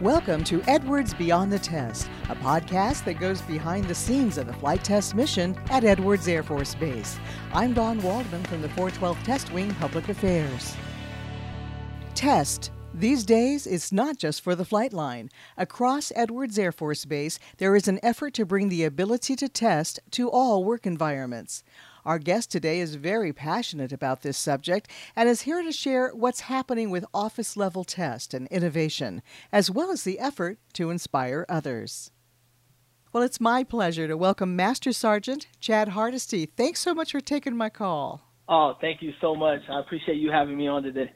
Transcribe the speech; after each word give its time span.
Welcome 0.00 0.44
to 0.44 0.62
Edwards 0.68 1.12
Beyond 1.12 1.50
the 1.50 1.58
Test, 1.58 2.08
a 2.28 2.36
podcast 2.36 3.04
that 3.04 3.18
goes 3.18 3.42
behind 3.42 3.86
the 3.86 3.96
scenes 3.96 4.38
of 4.38 4.46
the 4.46 4.52
flight 4.52 4.84
test 4.84 5.16
mission 5.16 5.58
at 5.70 5.82
Edwards 5.82 6.28
Air 6.28 6.44
Force 6.44 6.76
Base. 6.76 7.18
I'm 7.52 7.74
Don 7.74 8.00
Waldman 8.00 8.44
from 8.44 8.62
the 8.62 8.68
412 8.68 9.20
Test 9.24 9.52
Wing 9.52 9.74
Public 9.74 10.08
Affairs. 10.08 10.76
Test. 12.14 12.70
These 12.94 13.24
days, 13.24 13.66
it's 13.66 13.90
not 13.90 14.18
just 14.18 14.40
for 14.40 14.54
the 14.54 14.64
flight 14.64 14.92
line. 14.92 15.30
Across 15.56 16.12
Edwards 16.14 16.60
Air 16.60 16.70
Force 16.70 17.04
Base, 17.04 17.40
there 17.56 17.74
is 17.74 17.88
an 17.88 17.98
effort 18.00 18.34
to 18.34 18.46
bring 18.46 18.68
the 18.68 18.84
ability 18.84 19.34
to 19.34 19.48
test 19.48 19.98
to 20.12 20.30
all 20.30 20.62
work 20.62 20.86
environments. 20.86 21.64
Our 22.08 22.18
guest 22.18 22.50
today 22.50 22.80
is 22.80 22.94
very 22.94 23.34
passionate 23.34 23.92
about 23.92 24.22
this 24.22 24.38
subject 24.38 24.88
and 25.14 25.28
is 25.28 25.42
here 25.42 25.62
to 25.62 25.70
share 25.70 26.08
what's 26.14 26.40
happening 26.40 26.88
with 26.88 27.04
office 27.12 27.54
level 27.54 27.84
test 27.84 28.32
and 28.32 28.46
innovation, 28.46 29.20
as 29.52 29.70
well 29.70 29.90
as 29.90 30.04
the 30.04 30.18
effort 30.18 30.58
to 30.72 30.88
inspire 30.88 31.44
others. 31.50 32.10
Well, 33.12 33.22
it's 33.22 33.42
my 33.42 33.62
pleasure 33.62 34.08
to 34.08 34.16
welcome 34.16 34.56
Master 34.56 34.90
Sergeant 34.90 35.48
Chad 35.60 35.88
Hardesty. 35.88 36.46
Thanks 36.46 36.80
so 36.80 36.94
much 36.94 37.12
for 37.12 37.20
taking 37.20 37.54
my 37.54 37.68
call. 37.68 38.22
Oh, 38.48 38.72
thank 38.80 39.02
you 39.02 39.12
so 39.20 39.34
much. 39.34 39.60
I 39.68 39.78
appreciate 39.78 40.16
you 40.16 40.30
having 40.30 40.56
me 40.56 40.66
on 40.66 40.84
today. 40.84 41.12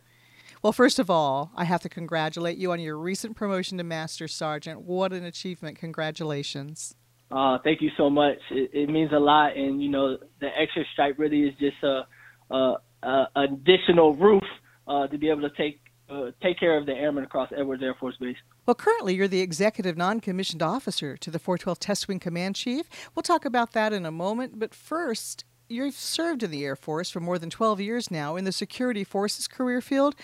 Well, 0.62 0.74
first 0.74 0.98
of 0.98 1.08
all, 1.08 1.52
I 1.56 1.64
have 1.64 1.80
to 1.84 1.88
congratulate 1.88 2.58
you 2.58 2.70
on 2.70 2.80
your 2.80 2.98
recent 2.98 3.34
promotion 3.34 3.78
to 3.78 3.84
Master 3.84 4.28
Sergeant. 4.28 4.82
What 4.82 5.14
an 5.14 5.24
achievement. 5.24 5.78
Congratulations. 5.78 6.96
Uh, 7.32 7.58
thank 7.64 7.80
you 7.80 7.90
so 7.96 8.10
much. 8.10 8.36
It, 8.50 8.70
it, 8.74 8.88
means 8.90 9.10
a 9.12 9.18
lot, 9.18 9.56
and 9.56 9.82
you 9.82 9.88
know 9.88 10.18
the 10.40 10.48
extra 10.48 10.84
stripe 10.92 11.18
really 11.18 11.44
is 11.44 11.54
just 11.58 11.82
a, 11.82 12.02
a, 12.50 12.74
a 13.02 13.26
additional 13.36 14.14
roof 14.14 14.42
uh, 14.86 15.06
to 15.06 15.16
be 15.16 15.30
able 15.30 15.40
to 15.42 15.56
take 15.56 15.80
uh, 16.10 16.30
take 16.42 16.60
care 16.60 16.76
of 16.76 16.84
the 16.84 16.92
airmen 16.92 17.24
across 17.24 17.48
Edwards 17.56 17.82
Air 17.82 17.94
Force 17.98 18.16
Base. 18.20 18.36
Well, 18.66 18.74
currently 18.74 19.14
you're 19.14 19.28
the 19.28 19.40
executive 19.40 19.96
non-commissioned 19.96 20.62
officer 20.62 21.16
to 21.16 21.30
the 21.30 21.38
412 21.38 21.78
Test 21.78 22.06
Wing 22.06 22.20
Command 22.20 22.54
Chief. 22.54 22.86
We'll 23.14 23.22
talk 23.22 23.46
about 23.46 23.72
that 23.72 23.94
in 23.94 24.04
a 24.04 24.12
moment, 24.12 24.58
but 24.58 24.74
first. 24.74 25.44
You've 25.68 25.94
served 25.94 26.42
in 26.42 26.50
the 26.50 26.66
Air 26.66 26.76
Force 26.76 27.08
for 27.08 27.20
more 27.20 27.38
than 27.38 27.48
12 27.48 27.80
years 27.80 28.10
now 28.10 28.36
in 28.36 28.44
the 28.44 28.52
security 28.52 29.04
forces 29.04 29.48
career 29.48 29.80
field. 29.80 30.14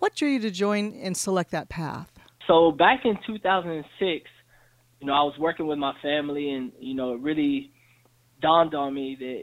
What 0.00 0.14
drew 0.14 0.28
you 0.28 0.40
to 0.40 0.50
join 0.50 0.92
and 1.00 1.16
select 1.16 1.50
that 1.52 1.70
path? 1.70 2.12
So, 2.46 2.72
back 2.72 3.06
in 3.06 3.16
2006, 3.26 4.28
you 5.00 5.06
know, 5.06 5.12
I 5.12 5.22
was 5.22 5.34
working 5.38 5.66
with 5.66 5.78
my 5.78 5.92
family, 6.02 6.50
and 6.50 6.72
you 6.78 6.94
know, 6.94 7.14
it 7.14 7.20
really 7.20 7.70
dawned 8.40 8.74
on 8.74 8.94
me 8.94 9.16
that 9.18 9.42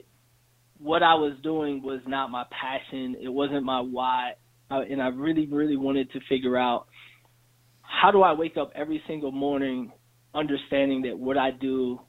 what 0.79 1.03
I 1.03 1.15
was 1.15 1.33
doing 1.43 1.81
was 1.81 2.01
not 2.07 2.29
my 2.29 2.43
passion. 2.51 3.15
It 3.21 3.29
wasn't 3.29 3.63
my 3.63 3.79
why, 3.79 4.33
and 4.69 5.01
I 5.01 5.07
really, 5.07 5.47
really 5.47 5.77
wanted 5.77 6.11
to 6.11 6.19
figure 6.27 6.57
out 6.57 6.87
how 7.81 8.11
do 8.11 8.21
I 8.21 8.33
wake 8.33 8.57
up 8.57 8.71
every 8.75 9.01
single 9.07 9.31
morning 9.31 9.91
understanding 10.33 11.03
that 11.03 11.17
what 11.17 11.37
I 11.37 11.51
do 11.51 11.99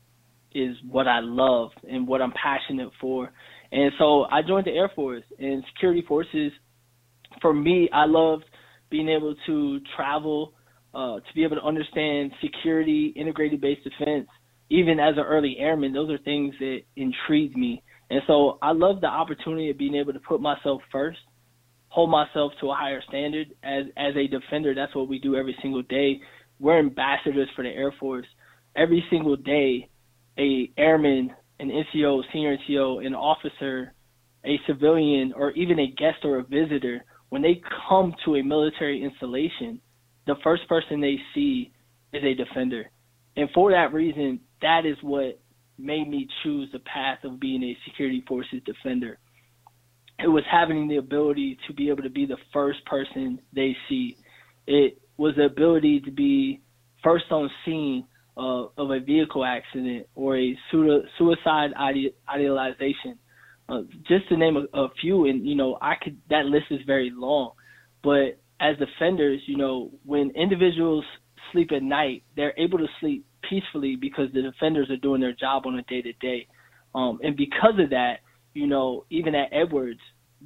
is 0.53 0.77
what 0.88 1.06
I 1.06 1.20
love 1.20 1.70
and 1.88 2.08
what 2.08 2.20
I'm 2.22 2.33
passionate 2.33 2.91
for. 3.00 3.31
And 3.70 3.92
so 3.98 4.25
I 4.25 4.42
joined 4.42 4.66
the 4.66 4.72
Air 4.72 4.91
Force 4.94 5.25
and 5.38 5.62
security 5.72 6.05
forces. 6.06 6.50
For 7.41 7.53
me, 7.53 7.88
I 7.92 8.06
loved 8.06 8.44
being 8.91 9.08
able 9.08 9.34
to 9.47 9.81
travel 9.94 10.55
uh, 10.97 11.16
to 11.16 11.34
be 11.34 11.44
able 11.44 11.56
to 11.56 11.62
understand 11.62 12.33
security, 12.41 13.12
integrated 13.16 13.61
based 13.61 13.84
defense, 13.84 14.27
even 14.70 14.98
as 14.98 15.14
an 15.16 15.25
early 15.25 15.56
airman, 15.58 15.92
those 15.92 16.11
are 16.11 16.19
things 16.19 16.55
that 16.58 16.80
intrigue 16.97 17.55
me. 17.55 17.83
And 18.11 18.22
so 18.27 18.58
I 18.62 18.72
love 18.72 19.03
the 19.03 19.06
opportunity 19.06 19.69
of 19.69 19.77
being 19.77 19.94
able 19.94 20.14
to 20.14 20.20
put 20.20 20.41
myself 20.41 20.80
first, 20.91 21.19
hold 21.88 22.11
myself 22.11 22.53
to 22.61 22.70
a 22.70 22.75
higher 22.75 23.03
standard 23.08 23.48
as 23.62 23.84
as 23.97 24.14
a 24.16 24.27
defender. 24.27 24.75
That's 24.75 24.94
what 24.94 25.08
we 25.08 25.19
do 25.19 25.36
every 25.36 25.56
single 25.61 25.83
day. 25.83 26.20
We're 26.58 26.78
ambassadors 26.78 27.48
for 27.55 27.62
the 27.62 27.70
Air 27.70 27.92
Force. 28.00 28.27
Every 28.75 29.05
single 29.10 29.36
day, 29.36 29.88
a 30.38 30.71
airman, 30.78 31.31
an 31.60 31.71
NCO, 31.71 32.22
senior 32.32 32.56
NCO, 32.56 33.06
an 33.06 33.15
officer, 33.15 33.92
a 34.44 34.59
civilian, 34.66 35.34
or 35.37 35.50
even 35.53 35.78
a 35.78 35.88
guest 35.88 36.25
or 36.25 36.38
a 36.38 36.42
visitor, 36.42 37.04
when 37.28 37.42
they 37.42 37.60
come 37.88 38.15
to 38.25 38.37
a 38.37 38.42
military 38.42 39.03
installation, 39.03 39.81
the 40.26 40.37
first 40.42 40.69
person 40.69 41.00
they 41.00 41.19
see 41.34 41.72
is 42.12 42.22
a 42.25 42.34
defender. 42.34 42.91
And 43.37 43.48
for 43.54 43.70
that 43.70 43.92
reason, 43.92 44.41
that 44.62 44.87
is 44.87 44.97
what 45.03 45.38
made 45.78 46.09
me 46.09 46.26
choose 46.42 46.69
the 46.72 46.78
path 46.81 47.19
of 47.25 47.38
being 47.38 47.62
a 47.62 47.76
security 47.87 48.25
forces 48.26 48.60
defender. 48.65 49.19
It 50.19 50.28
was 50.28 50.44
having 50.50 50.88
the 50.88 50.97
ability 50.97 51.59
to 51.66 51.75
be 51.75 51.91
able 51.91 52.03
to 52.03 52.10
be 52.10 52.25
the 52.25 52.38
first 52.53 52.84
person 52.86 53.38
they 53.54 53.76
see. 53.88 54.16
It 54.66 55.00
was 55.19 55.34
the 55.36 55.44
ability 55.44 56.00
to 56.00 56.10
be 56.10 56.62
first 57.04 57.26
on 57.31 57.50
scene 57.65 58.06
uh, 58.36 58.65
of 58.78 58.91
a 58.91 59.00
vehicle 59.00 59.44
accident 59.44 60.06
or 60.15 60.38
a 60.38 60.59
suicide 60.70 61.70
idealization. 62.28 63.19
Uh, 63.69 63.82
just 64.06 64.28
to 64.28 64.36
name 64.36 64.56
a, 64.56 64.78
a 64.78 64.88
few, 65.00 65.26
and 65.26 65.47
you 65.47 65.56
know, 65.56 65.76
I 65.82 65.94
could 66.00 66.16
that 66.31 66.47
list 66.47 66.66
is 66.70 66.81
very 66.86 67.10
long, 67.12 67.50
but 68.03 68.38
as 68.61 68.77
defenders, 68.78 69.41
you 69.47 69.56
know, 69.56 69.91
when 70.05 70.31
individuals 70.31 71.05
sleep 71.53 71.71
at 71.72 71.83
night, 71.83 72.22
they're 72.37 72.55
able 72.59 72.78
to 72.78 72.87
sleep 73.00 73.25
peacefully 73.49 73.97
because 73.97 74.33
the 74.33 74.43
defenders 74.43 74.91
are 74.91 74.97
doing 74.97 75.21
their 75.21 75.33
job 75.33 75.67
on 75.67 75.78
a 75.78 75.83
day 75.83 76.03
to 76.03 76.12
day. 76.15 76.47
And 76.95 77.37
because 77.37 77.78
of 77.78 77.91
that, 77.91 78.21
you 78.55 78.66
know, 78.66 79.05
even 79.11 79.34
at 79.34 79.53
Edwards, 79.53 80.00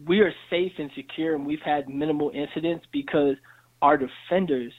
we 0.06 0.20
are 0.20 0.32
safe 0.50 0.72
and 0.78 0.90
secure 0.96 1.34
and 1.34 1.46
we've 1.46 1.62
had 1.64 1.88
minimal 1.88 2.30
incidents 2.34 2.84
because 2.92 3.36
our 3.82 3.96
defenders 3.96 4.72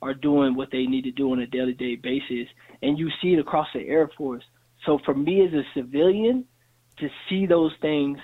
are 0.00 0.14
doing 0.14 0.54
what 0.54 0.68
they 0.72 0.84
need 0.84 1.02
to 1.02 1.10
do 1.10 1.32
on 1.32 1.40
a 1.40 1.46
daily 1.46 1.74
day 1.74 1.96
basis. 1.96 2.48
And 2.82 2.98
you 2.98 3.10
see 3.20 3.34
it 3.34 3.38
across 3.38 3.66
the 3.74 3.86
Air 3.86 4.10
Force. 4.16 4.44
So 4.86 4.98
for 5.04 5.14
me 5.14 5.44
as 5.44 5.52
a 5.52 5.62
civilian, 5.74 6.44
to 6.98 7.08
see 7.28 7.46
those 7.46 7.72
things, 7.80 8.18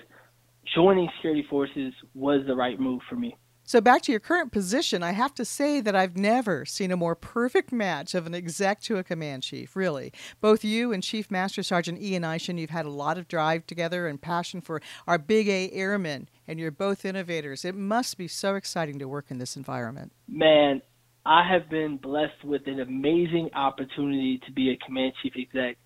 joining 0.74 1.08
security 1.16 1.44
forces 1.50 1.92
was 2.14 2.40
the 2.46 2.54
right 2.54 2.80
move 2.80 3.00
for 3.08 3.16
me. 3.16 3.36
So, 3.66 3.80
back 3.80 4.02
to 4.02 4.12
your 4.12 4.20
current 4.20 4.52
position, 4.52 5.02
I 5.02 5.12
have 5.12 5.32
to 5.36 5.44
say 5.44 5.80
that 5.80 5.96
I've 5.96 6.18
never 6.18 6.66
seen 6.66 6.92
a 6.92 6.98
more 6.98 7.14
perfect 7.14 7.72
match 7.72 8.14
of 8.14 8.26
an 8.26 8.34
exec 8.34 8.80
to 8.82 8.98
a 8.98 9.02
command 9.02 9.42
chief, 9.42 9.74
really. 9.74 10.12
Both 10.42 10.64
you 10.64 10.92
and 10.92 11.02
Chief 11.02 11.30
Master 11.30 11.62
Sergeant 11.62 11.98
Ian 11.98 12.24
Eishen, 12.24 12.58
you've 12.58 12.68
had 12.68 12.84
a 12.84 12.90
lot 12.90 13.16
of 13.16 13.26
drive 13.26 13.66
together 13.66 14.06
and 14.06 14.20
passion 14.20 14.60
for 14.60 14.82
our 15.06 15.16
Big 15.16 15.48
A 15.48 15.70
airmen, 15.70 16.28
and 16.46 16.60
you're 16.60 16.70
both 16.70 17.06
innovators. 17.06 17.64
It 17.64 17.74
must 17.74 18.18
be 18.18 18.28
so 18.28 18.54
exciting 18.54 18.98
to 18.98 19.08
work 19.08 19.30
in 19.30 19.38
this 19.38 19.56
environment. 19.56 20.12
Man, 20.28 20.82
I 21.24 21.48
have 21.50 21.70
been 21.70 21.96
blessed 21.96 22.44
with 22.44 22.66
an 22.66 22.80
amazing 22.80 23.48
opportunity 23.54 24.42
to 24.44 24.52
be 24.52 24.72
a 24.72 24.76
command 24.84 25.14
chief 25.22 25.32
exec, 25.38 25.78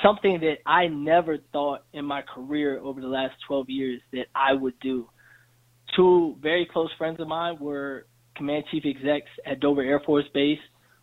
something 0.00 0.38
that 0.42 0.58
I 0.64 0.86
never 0.86 1.38
thought 1.52 1.86
in 1.92 2.04
my 2.04 2.22
career 2.22 2.78
over 2.78 3.00
the 3.00 3.08
last 3.08 3.34
12 3.48 3.68
years 3.68 4.00
that 4.12 4.26
I 4.32 4.52
would 4.52 4.78
do 4.78 5.08
two 5.94 6.36
very 6.40 6.68
close 6.70 6.90
friends 6.98 7.20
of 7.20 7.28
mine 7.28 7.58
were 7.60 8.06
command 8.36 8.64
chief 8.70 8.84
execs 8.84 9.30
at 9.46 9.60
Dover 9.60 9.82
Air 9.82 10.00
Force 10.04 10.26
Base. 10.34 10.58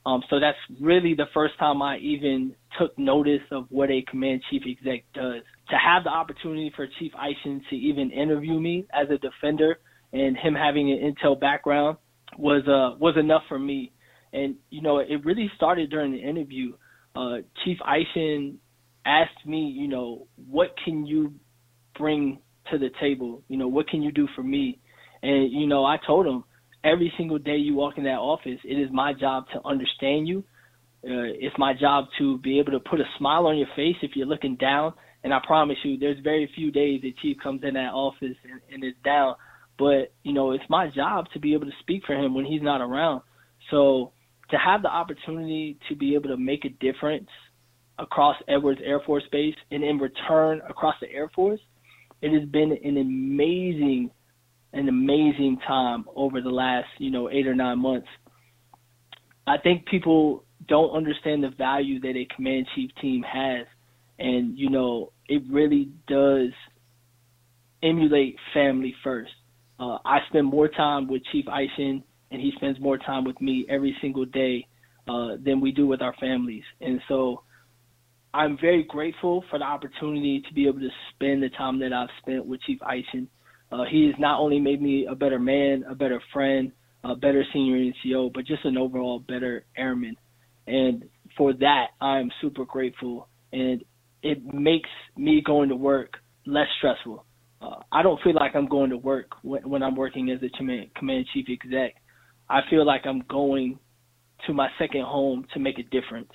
Um, 0.05 0.21
so 0.29 0.39
that's 0.39 0.57
really 0.81 1.13
the 1.13 1.27
first 1.33 1.57
time 1.57 1.81
I 1.81 1.97
even 1.97 2.53
took 2.77 2.97
notice 2.99 3.41
of 3.51 3.65
what 3.69 3.89
a 3.89 4.03
command 4.09 4.41
chief 4.49 4.63
exec 4.67 5.05
does. 5.13 5.41
To 5.69 5.77
have 5.77 6.03
the 6.03 6.09
opportunity 6.09 6.71
for 6.75 6.87
Chief 6.99 7.13
Eishen 7.13 7.61
to 7.69 7.75
even 7.75 8.11
interview 8.11 8.59
me 8.59 8.85
as 8.93 9.07
a 9.09 9.17
defender 9.17 9.79
and 10.11 10.37
him 10.37 10.53
having 10.53 10.91
an 10.91 11.13
intel 11.13 11.39
background 11.39 11.97
was 12.37 12.63
uh, 12.67 12.97
was 12.99 13.15
enough 13.17 13.43
for 13.47 13.57
me. 13.57 13.93
And 14.33 14.55
you 14.69 14.81
know, 14.81 14.99
it 14.99 15.23
really 15.23 15.49
started 15.55 15.89
during 15.89 16.11
the 16.11 16.19
interview. 16.19 16.73
Uh, 17.15 17.37
Chief 17.63 17.77
Eishen 17.79 18.55
asked 19.05 19.45
me, 19.45 19.59
you 19.59 19.87
know, 19.87 20.27
what 20.49 20.75
can 20.83 21.05
you 21.05 21.33
bring 21.97 22.39
to 22.71 22.77
the 22.77 22.89
table? 22.99 23.41
You 23.47 23.57
know, 23.57 23.67
what 23.67 23.87
can 23.87 24.01
you 24.01 24.11
do 24.11 24.27
for 24.35 24.43
me? 24.43 24.79
And 25.21 25.51
you 25.51 25.67
know, 25.67 25.85
I 25.85 25.97
told 26.05 26.25
him 26.25 26.43
every 26.83 27.11
single 27.17 27.39
day 27.39 27.57
you 27.57 27.75
walk 27.75 27.97
in 27.97 28.03
that 28.03 28.19
office, 28.19 28.59
it 28.63 28.75
is 28.75 28.89
my 28.91 29.13
job 29.13 29.45
to 29.53 29.65
understand 29.65 30.27
you. 30.27 30.43
Uh, 31.05 31.27
it's 31.35 31.55
my 31.57 31.73
job 31.73 32.05
to 32.17 32.37
be 32.37 32.59
able 32.59 32.71
to 32.71 32.79
put 32.79 32.99
a 32.99 33.05
smile 33.17 33.47
on 33.47 33.57
your 33.57 33.67
face 33.75 33.95
if 34.01 34.11
you're 34.15 34.27
looking 34.27 34.55
down. 34.55 34.93
And 35.23 35.33
I 35.33 35.39
promise 35.45 35.77
you, 35.83 35.97
there's 35.97 36.19
very 36.23 36.49
few 36.55 36.71
days 36.71 37.01
that 37.01 37.17
Chief 37.21 37.37
comes 37.41 37.61
in 37.63 37.73
that 37.75 37.91
office 37.93 38.35
and, 38.43 38.61
and 38.71 38.83
is 38.83 38.93
down. 39.03 39.35
But 39.77 40.13
you 40.23 40.33
know, 40.33 40.51
it's 40.51 40.63
my 40.69 40.89
job 40.89 41.25
to 41.33 41.39
be 41.39 41.53
able 41.53 41.65
to 41.65 41.71
speak 41.79 42.03
for 42.05 42.13
him 42.13 42.33
when 42.33 42.45
he's 42.45 42.61
not 42.61 42.81
around. 42.81 43.21
So 43.71 44.11
to 44.49 44.57
have 44.57 44.81
the 44.81 44.89
opportunity 44.89 45.77
to 45.89 45.95
be 45.95 46.15
able 46.15 46.29
to 46.29 46.37
make 46.37 46.65
a 46.65 46.69
difference 46.69 47.29
across 47.99 48.35
Edwards 48.47 48.81
Air 48.83 49.01
Force 49.05 49.23
Base 49.31 49.55
and 49.71 49.83
in 49.83 49.97
return 49.97 50.61
across 50.69 50.95
the 51.01 51.09
Air 51.11 51.29
Force, 51.35 51.59
it 52.23 52.31
has 52.31 52.47
been 52.49 52.71
an 52.71 52.97
amazing, 52.97 54.09
an 54.71 54.87
amazing 54.87 55.59
time 55.67 56.05
over 56.15 56.39
the 56.39 56.49
last, 56.49 56.87
you 56.97 57.11
know, 57.11 57.29
eight 57.29 57.45
or 57.45 57.53
nine 57.53 57.79
months. 57.79 58.07
I 59.45 59.57
think 59.57 59.85
people 59.85 60.45
don't 60.69 60.95
understand 60.95 61.43
the 61.43 61.49
value 61.49 61.99
that 61.99 62.15
a 62.15 62.25
command 62.33 62.65
chief 62.73 62.91
team 63.01 63.23
has. 63.23 63.67
And, 64.19 64.57
you 64.57 64.69
know, 64.69 65.11
it 65.27 65.43
really 65.49 65.89
does 66.07 66.51
emulate 67.83 68.37
family 68.53 68.95
first. 69.03 69.33
Uh, 69.77 69.97
I 70.05 70.19
spend 70.29 70.47
more 70.47 70.69
time 70.69 71.09
with 71.09 71.23
Chief 71.33 71.43
Eishen, 71.45 72.03
and 72.31 72.41
he 72.41 72.53
spends 72.55 72.79
more 72.79 72.97
time 72.97 73.25
with 73.25 73.41
me 73.41 73.65
every 73.67 73.97
single 73.99 74.23
day 74.23 74.65
uh, 75.09 75.35
than 75.43 75.59
we 75.59 75.73
do 75.73 75.87
with 75.87 76.01
our 76.01 76.15
families. 76.21 76.63
And 76.79 77.01
so 77.09 77.43
I'm 78.33 78.57
very 78.59 78.83
grateful 78.83 79.43
for 79.49 79.59
the 79.59 79.65
opportunity 79.65 80.43
to 80.47 80.53
be 80.53 80.67
able 80.67 80.79
to 80.79 80.89
spend 81.13 81.43
the 81.43 81.49
time 81.49 81.79
that 81.79 81.93
I've 81.93 82.09
spent 82.21 82.45
with 82.45 82.61
Chief 82.61 82.79
Eishen. 82.79 83.27
Uh, 83.71 83.83
he 83.89 84.07
has 84.07 84.15
not 84.19 84.39
only 84.39 84.59
made 84.59 84.81
me 84.81 85.07
a 85.09 85.15
better 85.15 85.39
man, 85.39 85.83
a 85.89 85.93
better 85.93 86.21
friend, 86.31 86.71
a 87.03 87.15
better 87.15 87.43
senior 87.53 87.77
NCO, 87.77 88.33
but 88.33 88.45
just 88.45 88.65
an 88.65 88.77
overall 88.77 89.19
better 89.19 89.65
airman. 89.77 90.15
And 90.67 91.03
for 91.37 91.53
that, 91.53 91.87
I'm 92.01 92.31
super 92.41 92.65
grateful. 92.65 93.27
And 93.51 93.83
it 94.23 94.53
makes 94.53 94.89
me 95.15 95.41
going 95.45 95.69
to 95.69 95.75
work 95.75 96.13
less 96.45 96.67
stressful. 96.77 97.25
Uh, 97.61 97.75
I 97.91 98.01
don't 98.01 98.21
feel 98.23 98.33
like 98.33 98.55
I'm 98.55 98.67
going 98.67 98.89
to 98.89 98.97
work 98.97 99.27
when, 99.43 99.67
when 99.69 99.83
I'm 99.83 99.95
working 99.95 100.31
as 100.31 100.39
a 100.41 100.49
command, 100.57 100.93
command 100.95 101.25
chief 101.33 101.45
exec. 101.49 101.95
I 102.49 102.61
feel 102.69 102.85
like 102.85 103.01
I'm 103.05 103.23
going 103.29 103.79
to 104.47 104.53
my 104.53 104.69
second 104.79 105.03
home 105.03 105.45
to 105.53 105.59
make 105.59 105.77
a 105.77 105.83
difference. 105.83 106.31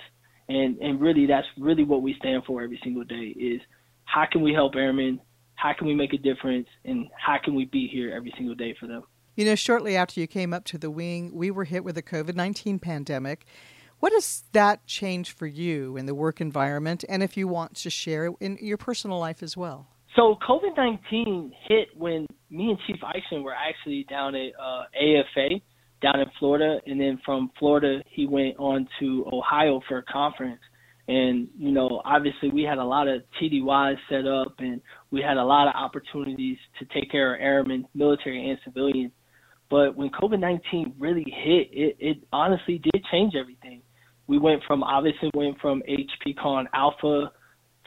And 0.49 0.77
and 0.79 0.99
really 0.99 1.27
that's 1.27 1.47
really 1.57 1.83
what 1.83 2.01
we 2.01 2.15
stand 2.19 2.43
for 2.45 2.61
every 2.61 2.79
single 2.83 3.03
day 3.03 3.33
is 3.39 3.61
how 4.05 4.25
can 4.29 4.41
we 4.41 4.51
help 4.51 4.75
airmen, 4.75 5.21
how 5.55 5.73
can 5.77 5.87
we 5.87 5.93
make 5.93 6.13
a 6.13 6.17
difference, 6.17 6.67
and 6.83 7.07
how 7.15 7.37
can 7.43 7.53
we 7.55 7.65
be 7.65 7.87
here 7.87 8.11
every 8.13 8.33
single 8.35 8.55
day 8.55 8.75
for 8.79 8.87
them. 8.87 9.03
You 9.35 9.45
know, 9.45 9.55
shortly 9.55 9.95
after 9.95 10.19
you 10.19 10.27
came 10.27 10.53
up 10.53 10.65
to 10.65 10.77
the 10.77 10.89
wing, 10.89 11.31
we 11.33 11.51
were 11.51 11.63
hit 11.63 11.83
with 11.83 11.95
the 11.95 12.01
COVID 12.01 12.35
19 12.35 12.79
pandemic. 12.79 13.45
What 13.99 14.11
does 14.11 14.43
that 14.53 14.85
change 14.87 15.31
for 15.31 15.45
you 15.45 15.97
in 15.97 16.05
the 16.07 16.15
work 16.15 16.41
environment, 16.41 17.05
and 17.07 17.21
if 17.21 17.37
you 17.37 17.47
want 17.47 17.75
to 17.75 17.89
share 17.89 18.31
in 18.39 18.57
your 18.61 18.77
personal 18.77 19.19
life 19.19 19.43
as 19.43 19.55
well? 19.55 19.87
So 20.15 20.37
COVID 20.47 20.75
nineteen 20.75 21.53
hit 21.67 21.89
when 21.95 22.25
me 22.49 22.69
and 22.69 22.79
Chief 22.87 22.97
Eishen 23.01 23.43
were 23.43 23.53
actually 23.53 24.05
down 24.09 24.35
at 24.35 24.53
uh, 24.59 24.83
AFA 24.95 25.61
down 26.01 26.19
in 26.19 26.27
Florida, 26.39 26.79
and 26.85 26.99
then 26.99 27.19
from 27.25 27.51
Florida 27.59 28.01
he 28.09 28.25
went 28.25 28.55
on 28.57 28.87
to 28.99 29.25
Ohio 29.31 29.81
for 29.87 29.97
a 29.97 30.03
conference. 30.03 30.59
And 31.07 31.47
you 31.57 31.71
know, 31.71 32.01
obviously 32.05 32.49
we 32.51 32.63
had 32.63 32.77
a 32.77 32.83
lot 32.83 33.07
of 33.07 33.23
TDYs 33.41 33.97
set 34.09 34.27
up, 34.27 34.55
and 34.59 34.81
we 35.11 35.21
had 35.21 35.37
a 35.37 35.43
lot 35.43 35.67
of 35.67 35.73
opportunities 35.75 36.57
to 36.79 36.85
take 36.93 37.11
care 37.11 37.35
of 37.35 37.41
airmen, 37.41 37.85
military 37.95 38.49
and 38.49 38.59
civilian. 38.63 39.11
But 39.69 39.95
when 39.95 40.09
COVID 40.09 40.39
nineteen 40.39 40.93
really 40.99 41.25
hit, 41.25 41.69
it, 41.71 41.97
it 41.99 42.17
honestly 42.31 42.79
did 42.79 43.03
change 43.11 43.33
everything. 43.35 43.81
We 44.27 44.37
went 44.37 44.61
from 44.67 44.83
obviously 44.83 45.31
went 45.33 45.59
from 45.59 45.81
HPCON 45.89 46.65
Alpha 46.73 47.31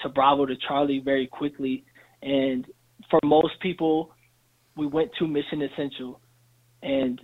to 0.03 0.09
Bravo 0.09 0.47
to 0.47 0.55
Charlie 0.67 1.01
very 1.05 1.29
quickly, 1.29 1.85
and 2.23 2.67
for 3.09 3.21
most 3.25 3.55
people, 3.61 4.13
we 4.77 4.87
went 4.87 5.11
to 5.19 5.27
mission 5.27 5.63
essential. 5.63 6.21
And 6.83 7.21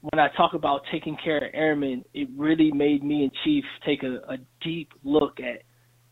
when 0.00 0.18
I 0.18 0.28
talk 0.36 0.54
about 0.54 0.82
taking 0.90 1.16
care 1.22 1.38
of 1.38 1.50
airmen, 1.52 2.04
it 2.14 2.28
really 2.36 2.72
made 2.72 3.04
me 3.04 3.22
and 3.22 3.32
Chief 3.44 3.64
take 3.84 4.02
a, 4.02 4.16
a 4.32 4.38
deep 4.62 4.92
look 5.04 5.38
at 5.40 5.62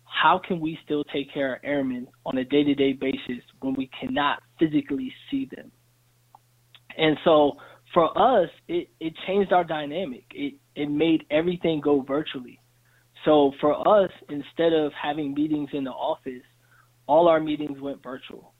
how 0.04 0.40
can 0.46 0.60
we 0.60 0.78
still 0.84 1.04
take 1.04 1.32
care 1.32 1.54
of 1.54 1.60
airmen 1.64 2.06
on 2.26 2.38
a 2.38 2.44
day-to-day 2.44 2.94
basis 2.94 3.42
when 3.60 3.74
we 3.74 3.90
cannot 3.98 4.42
physically 4.58 5.12
see 5.30 5.48
them. 5.54 5.70
And 6.96 7.16
so 7.24 7.52
for 7.94 8.16
us, 8.18 8.48
it, 8.66 8.88
it 9.00 9.14
changed 9.26 9.52
our 9.52 9.64
dynamic. 9.64 10.24
It 10.34 10.54
it 10.74 10.90
made 10.90 11.24
everything 11.30 11.80
go 11.80 12.02
virtually. 12.02 12.60
So 13.24 13.52
for 13.60 13.86
us, 13.86 14.10
instead 14.28 14.72
of 14.72 14.92
having 14.92 15.34
meetings 15.34 15.70
in 15.72 15.84
the 15.84 15.90
office, 15.90 16.44
all 17.06 17.28
our 17.28 17.40
meetings 17.40 17.80
went 17.80 18.02
virtual. 18.02 18.52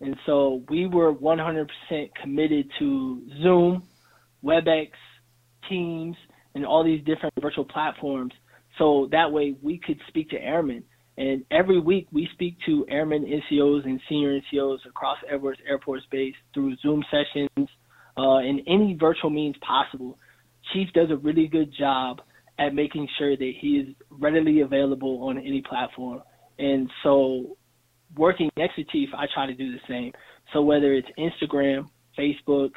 And 0.00 0.16
so 0.26 0.62
we 0.68 0.86
were 0.86 1.14
100% 1.14 1.66
committed 2.20 2.70
to 2.78 3.22
Zoom 3.42 3.84
WebEx, 4.44 4.90
Teams, 5.68 6.16
and 6.54 6.64
all 6.64 6.84
these 6.84 7.02
different 7.04 7.34
virtual 7.40 7.64
platforms. 7.64 8.32
So 8.78 9.08
that 9.12 9.30
way 9.30 9.54
we 9.62 9.78
could 9.78 9.98
speak 10.08 10.30
to 10.30 10.36
airmen. 10.36 10.84
And 11.16 11.44
every 11.50 11.78
week 11.78 12.08
we 12.12 12.28
speak 12.32 12.56
to 12.66 12.84
airmen, 12.88 13.24
NCOs, 13.24 13.84
and 13.84 14.00
senior 14.08 14.38
NCOs 14.40 14.78
across 14.88 15.18
Edwards 15.30 15.60
Air 15.66 15.78
Force 15.84 16.02
Base 16.10 16.34
through 16.52 16.76
Zoom 16.78 17.04
sessions 17.10 17.68
uh, 18.16 18.38
and 18.38 18.60
any 18.66 18.96
virtual 18.98 19.30
means 19.30 19.54
possible. 19.66 20.18
Chief 20.72 20.88
does 20.92 21.10
a 21.10 21.16
really 21.16 21.46
good 21.46 21.72
job 21.78 22.20
at 22.58 22.74
making 22.74 23.08
sure 23.18 23.36
that 23.36 23.52
he 23.60 23.78
is 23.78 23.88
readily 24.10 24.60
available 24.60 25.22
on 25.28 25.38
any 25.38 25.62
platform. 25.68 26.22
And 26.58 26.90
so 27.02 27.56
working 28.16 28.50
next 28.56 28.76
to 28.76 28.84
Chief, 28.84 29.08
I 29.16 29.26
try 29.32 29.46
to 29.46 29.54
do 29.54 29.72
the 29.72 29.80
same. 29.88 30.12
So 30.52 30.62
whether 30.62 30.94
it's 30.94 31.08
Instagram, 31.18 31.88
Facebook, 32.18 32.70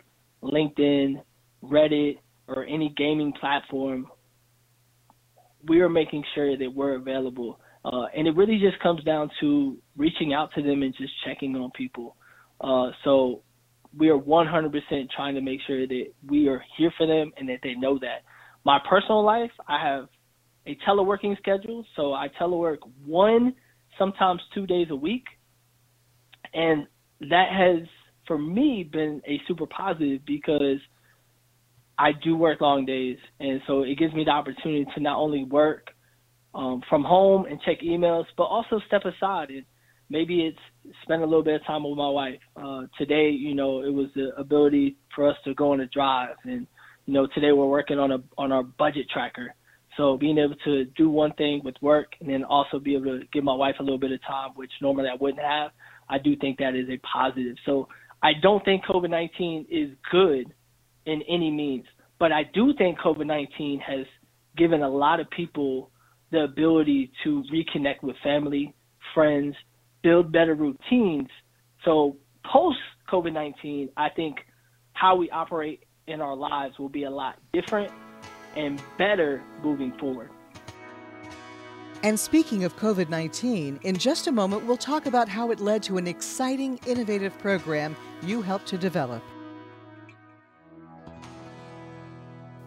LinkedIn, 0.44 1.22
Reddit, 1.64 2.18
or 2.48 2.64
any 2.66 2.94
gaming 2.96 3.34
platform, 3.40 4.08
we 5.68 5.82
are 5.82 5.90
making 5.90 6.24
sure 6.34 6.58
that 6.58 6.74
we're 6.74 6.96
available. 6.96 7.60
Uh, 7.84 8.06
and 8.16 8.28
it 8.28 8.36
really 8.36 8.60
just 8.60 8.80
comes 8.82 9.04
down 9.04 9.30
to 9.40 9.78
reaching 9.96 10.34
out 10.34 10.50
to 10.56 10.62
them 10.62 10.84
and 10.84 10.94
just 10.98 11.12
checking 11.26 11.56
on 11.56 11.72
people. 11.72 12.16
Uh, 12.62 12.90
so 13.04 13.42
we 13.98 14.10
are 14.10 14.18
100% 14.18 14.72
trying 15.16 15.36
to 15.36 15.42
make 15.42 15.60
sure 15.68 15.88
that 15.88 16.06
we 16.28 16.48
are 16.48 16.64
here 16.78 16.92
for 16.98 17.06
them 17.06 17.32
and 17.38 17.48
that 17.50 17.60
they 17.64 17.74
know 17.74 17.98
that. 18.00 18.24
My 18.66 18.80
personal 18.90 19.24
life, 19.24 19.52
I 19.68 19.82
have 19.82 20.08
a 20.66 20.78
teleworking 20.88 21.38
schedule, 21.38 21.86
so 21.96 22.14
I 22.14 22.28
telework 22.40 22.80
one, 23.06 23.54
sometimes 23.98 24.42
two 24.54 24.66
days 24.66 24.88
a 24.90 24.96
week. 24.96 25.24
And 26.54 26.88
that 27.30 27.50
has, 27.52 27.88
for 28.26 28.38
me, 28.38 28.88
been 28.90 29.22
a 29.28 29.42
super 29.48 29.66
positive 29.66 30.22
because– 30.26 30.80
I 32.00 32.12
do 32.12 32.36
work 32.36 32.62
long 32.62 32.86
days, 32.86 33.18
and 33.40 33.62
so 33.68 33.82
it 33.82 33.98
gives 33.98 34.14
me 34.14 34.24
the 34.24 34.32
opportunity 34.32 34.86
to 34.96 35.02
not 35.02 35.18
only 35.18 35.44
work 35.44 35.88
um, 36.54 36.82
from 36.90 37.04
home 37.04 37.46
and 37.46 37.60
check 37.62 37.82
emails, 37.82 38.26
but 38.38 38.44
also 38.44 38.80
step 38.88 39.04
aside 39.06 39.50
and 39.50 39.66
maybe 40.10 40.42
it's 40.42 40.94
spend 41.04 41.22
a 41.22 41.26
little 41.26 41.44
bit 41.44 41.56
of 41.56 41.66
time 41.66 41.84
with 41.84 41.98
my 41.98 42.10
wife. 42.10 42.40
Uh, 42.56 42.84
today, 42.98 43.30
you 43.30 43.54
know, 43.56 43.82
it 43.82 43.94
was 43.94 44.08
the 44.16 44.30
ability 44.38 44.96
for 45.14 45.30
us 45.30 45.36
to 45.46 45.54
go 45.54 45.74
on 45.74 45.82
a 45.82 45.88
drive, 45.88 46.36
and 46.44 46.68
you 47.06 47.14
know, 47.14 47.28
today 47.34 47.52
we're 47.52 47.68
working 47.68 48.00
on 48.00 48.12
a 48.12 48.18
on 48.38 48.52
our 48.52 48.64
budget 48.64 49.08
tracker. 49.12 49.54
So 49.96 50.16
being 50.16 50.38
able 50.38 50.56
to 50.66 50.86
do 50.86 51.10
one 51.10 51.34
thing 51.34 51.62
with 51.64 51.76
work 51.82 52.12
and 52.20 52.30
then 52.30 52.44
also 52.44 52.78
be 52.78 52.94
able 52.96 53.20
to 53.20 53.26
give 53.34 53.44
my 53.44 53.56
wife 53.56 53.76
a 53.80 53.84
little 53.84 53.98
bit 53.98 54.12
of 54.12 54.22
time, 54.22 54.52
which 54.56 54.72
normally 54.80 55.10
I 55.10 55.16
wouldn't 55.20 55.42
have, 55.42 55.72
I 56.08 56.20
do 56.20 56.36
think 56.36 56.60
that 56.60 56.76
is 56.76 56.88
a 56.90 57.00
positive. 57.00 57.56
So 57.66 57.88
I 58.22 58.34
don't 58.40 58.64
think 58.64 58.86
COVID-19 58.86 59.66
is 59.72 59.90
good 60.12 60.54
in 61.08 61.24
any 61.24 61.50
means. 61.50 61.86
But 62.20 62.32
I 62.32 62.44
do 62.54 62.74
think 62.78 63.00
COVID 63.00 63.26
19 63.26 63.80
has 63.80 64.06
given 64.56 64.84
a 64.84 64.90
lot 64.90 65.20
of 65.20 65.30
people 65.32 65.90
the 66.32 66.44
ability 66.44 67.12
to 67.24 67.44
reconnect 67.52 68.04
with 68.04 68.16
family, 68.24 68.76
friends, 69.14 69.56
build 70.04 70.32
better 70.32 70.54
routines. 70.54 71.30
So 71.86 72.18
post 72.46 72.78
COVID 73.12 73.34
19, 73.34 73.90
I 73.98 74.10
think 74.10 74.38
how 74.94 75.16
we 75.16 75.30
operate 75.32 75.84
in 76.08 76.22
our 76.22 76.36
lives 76.36 76.78
will 76.78 76.90
be 76.90 77.04
a 77.04 77.10
lot 77.10 77.36
different 77.54 77.92
and 78.56 78.82
better 78.98 79.42
moving 79.64 79.94
forward. 80.00 80.30
And 82.04 82.20
speaking 82.20 82.64
of 82.64 82.76
COVID 82.76 83.10
19, 83.10 83.80
in 83.84 83.98
just 83.98 84.28
a 84.28 84.32
moment, 84.32 84.66
we'll 84.66 84.78
talk 84.78 85.06
about 85.06 85.30
how 85.30 85.52
it 85.52 85.60
led 85.60 85.82
to 85.84 85.98
an 85.98 86.08
exciting, 86.08 86.80
innovative 86.86 87.38
program 87.40 87.96
you 88.24 88.42
helped 88.42 88.68
to 88.68 88.78
develop. 88.78 89.24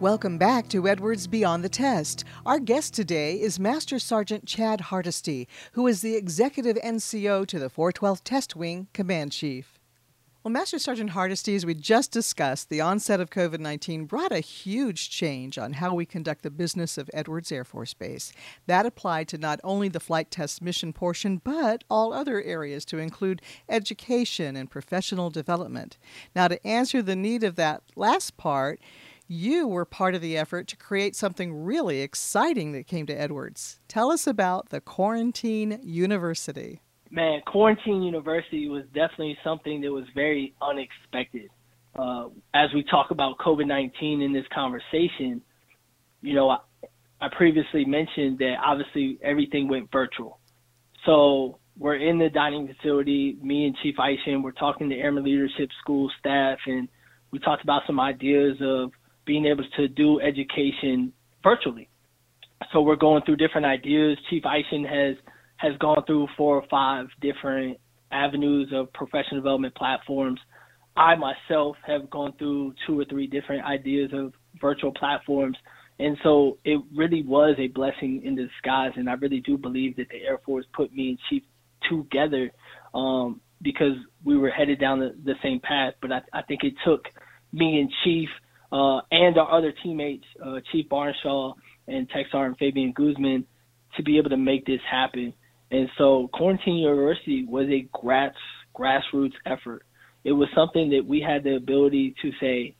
Welcome 0.01 0.39
back 0.39 0.67
to 0.69 0.87
Edwards 0.87 1.27
Beyond 1.27 1.63
the 1.63 1.69
Test. 1.69 2.23
Our 2.43 2.57
guest 2.57 2.95
today 2.95 3.39
is 3.39 3.59
Master 3.59 3.99
Sergeant 3.99 4.47
Chad 4.47 4.81
Hardesty, 4.81 5.47
who 5.73 5.85
is 5.85 6.01
the 6.01 6.15
Executive 6.15 6.75
NCO 6.77 7.45
to 7.45 7.59
the 7.59 7.69
412th 7.69 8.21
Test 8.23 8.55
Wing 8.55 8.87
Command 8.93 9.31
Chief. 9.31 9.77
Well, 10.43 10.51
Master 10.51 10.79
Sergeant 10.79 11.11
Hardesty, 11.11 11.53
as 11.53 11.67
we 11.67 11.75
just 11.75 12.11
discussed, 12.11 12.69
the 12.69 12.81
onset 12.81 13.19
of 13.19 13.29
COVID 13.29 13.59
19 13.59 14.05
brought 14.05 14.31
a 14.31 14.39
huge 14.39 15.11
change 15.11 15.59
on 15.59 15.73
how 15.73 15.93
we 15.93 16.07
conduct 16.07 16.41
the 16.41 16.49
business 16.49 16.97
of 16.97 17.11
Edwards 17.13 17.51
Air 17.51 17.63
Force 17.63 17.93
Base. 17.93 18.33
That 18.65 18.87
applied 18.87 19.27
to 19.27 19.37
not 19.37 19.59
only 19.63 19.87
the 19.87 19.99
flight 19.99 20.31
test 20.31 20.63
mission 20.63 20.93
portion, 20.93 21.39
but 21.43 21.83
all 21.91 22.11
other 22.11 22.41
areas 22.41 22.85
to 22.85 22.97
include 22.97 23.43
education 23.69 24.55
and 24.55 24.67
professional 24.67 25.29
development. 25.29 25.99
Now, 26.35 26.47
to 26.47 26.65
answer 26.65 27.03
the 27.03 27.15
need 27.15 27.43
of 27.43 27.55
that 27.57 27.83
last 27.95 28.35
part, 28.35 28.79
you 29.31 29.65
were 29.65 29.85
part 29.85 30.13
of 30.13 30.19
the 30.19 30.37
effort 30.37 30.67
to 30.67 30.75
create 30.75 31.15
something 31.15 31.53
really 31.63 32.01
exciting 32.01 32.73
that 32.73 32.85
came 32.85 33.05
to 33.05 33.13
Edwards. 33.13 33.79
Tell 33.87 34.11
us 34.11 34.27
about 34.27 34.69
the 34.69 34.81
Quarantine 34.81 35.79
University. 35.81 36.81
Man, 37.09 37.39
Quarantine 37.47 38.01
University 38.01 38.67
was 38.67 38.83
definitely 38.93 39.37
something 39.41 39.79
that 39.81 39.91
was 39.91 40.03
very 40.13 40.53
unexpected. 40.61 41.49
Uh, 41.97 42.27
as 42.53 42.73
we 42.73 42.83
talk 42.83 43.11
about 43.11 43.37
COVID 43.37 43.67
19 43.67 44.21
in 44.21 44.33
this 44.33 44.45
conversation, 44.53 45.41
you 46.21 46.33
know, 46.33 46.49
I, 46.49 46.57
I 47.21 47.29
previously 47.29 47.85
mentioned 47.85 48.39
that 48.39 48.55
obviously 48.61 49.17
everything 49.23 49.69
went 49.69 49.89
virtual. 49.93 50.39
So 51.05 51.57
we're 51.77 51.95
in 51.95 52.19
the 52.19 52.29
dining 52.29 52.67
facility, 52.67 53.37
me 53.41 53.65
and 53.65 53.77
Chief 53.81 53.95
Eishen, 53.95 54.43
we're 54.43 54.51
talking 54.51 54.89
to 54.89 54.95
Airman 54.95 55.23
Leadership 55.23 55.69
School 55.81 56.11
staff, 56.19 56.59
and 56.65 56.89
we 57.31 57.39
talked 57.39 57.63
about 57.63 57.83
some 57.87 57.97
ideas 57.97 58.57
of 58.61 58.91
being 59.25 59.45
able 59.45 59.63
to 59.77 59.87
do 59.87 60.19
education 60.19 61.13
virtually. 61.43 61.89
So 62.71 62.81
we're 62.81 62.95
going 62.95 63.23
through 63.23 63.37
different 63.37 63.65
ideas. 63.65 64.17
Chief 64.29 64.43
Eishen 64.43 64.87
has 64.87 65.17
has 65.57 65.77
gone 65.77 66.03
through 66.05 66.27
four 66.35 66.55
or 66.55 66.63
five 66.69 67.07
different 67.21 67.77
avenues 68.11 68.69
of 68.73 68.91
professional 68.93 69.39
development 69.39 69.75
platforms. 69.75 70.39
I 70.97 71.15
myself 71.15 71.77
have 71.85 72.09
gone 72.09 72.33
through 72.37 72.73
two 72.85 72.99
or 72.99 73.05
three 73.05 73.27
different 73.27 73.63
ideas 73.63 74.09
of 74.13 74.33
virtual 74.59 74.91
platforms. 74.91 75.57
And 75.99 76.17
so 76.23 76.57
it 76.65 76.81
really 76.95 77.21
was 77.21 77.55
a 77.59 77.67
blessing 77.67 78.23
in 78.25 78.35
disguise. 78.35 78.91
And 78.95 79.09
I 79.09 79.13
really 79.13 79.39
do 79.39 79.57
believe 79.57 79.95
that 79.97 80.09
the 80.09 80.23
Air 80.23 80.39
Force 80.45 80.65
put 80.73 80.91
me 80.93 81.09
and 81.09 81.19
Chief 81.29 81.43
together 81.89 82.51
um, 82.93 83.39
because 83.61 83.95
we 84.23 84.37
were 84.37 84.49
headed 84.49 84.79
down 84.79 84.99
the, 84.99 85.15
the 85.23 85.35
same 85.43 85.59
path. 85.59 85.93
But 86.01 86.11
I, 86.11 86.21
I 86.33 86.41
think 86.41 86.63
it 86.63 86.73
took 86.83 87.05
me 87.53 87.79
and 87.79 87.91
Chief 88.03 88.29
uh, 88.71 89.01
and 89.11 89.37
our 89.37 89.51
other 89.51 89.73
teammates, 89.83 90.25
uh, 90.43 90.59
Chief 90.71 90.87
Barnshaw 90.89 91.53
and 91.87 92.09
Tech 92.09 92.25
Sergeant 92.31 92.57
Fabian 92.57 92.93
Guzman, 92.93 93.45
to 93.97 94.03
be 94.03 94.17
able 94.17 94.29
to 94.29 94.37
make 94.37 94.65
this 94.65 94.79
happen. 94.89 95.33
And 95.71 95.89
so 95.97 96.29
Quarantine 96.33 96.77
University 96.77 97.45
was 97.45 97.67
a 97.69 97.87
grass 97.93 98.33
grassroots 98.75 99.33
effort. 99.45 99.83
It 100.23 100.31
was 100.31 100.47
something 100.55 100.91
that 100.91 101.05
we 101.05 101.19
had 101.21 101.43
the 101.43 101.55
ability 101.55 102.15
to 102.21 102.31
say, 102.39 102.75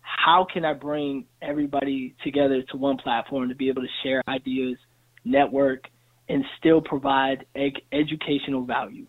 how 0.00 0.46
can 0.52 0.64
I 0.64 0.72
bring 0.72 1.26
everybody 1.40 2.14
together 2.24 2.62
to 2.70 2.76
one 2.76 2.96
platform 2.96 3.48
to 3.48 3.54
be 3.54 3.68
able 3.68 3.82
to 3.82 3.88
share 4.02 4.22
ideas, 4.28 4.76
network, 5.24 5.84
and 6.28 6.44
still 6.58 6.80
provide 6.80 7.46
ed- 7.54 7.82
educational 7.92 8.64
value? 8.64 9.06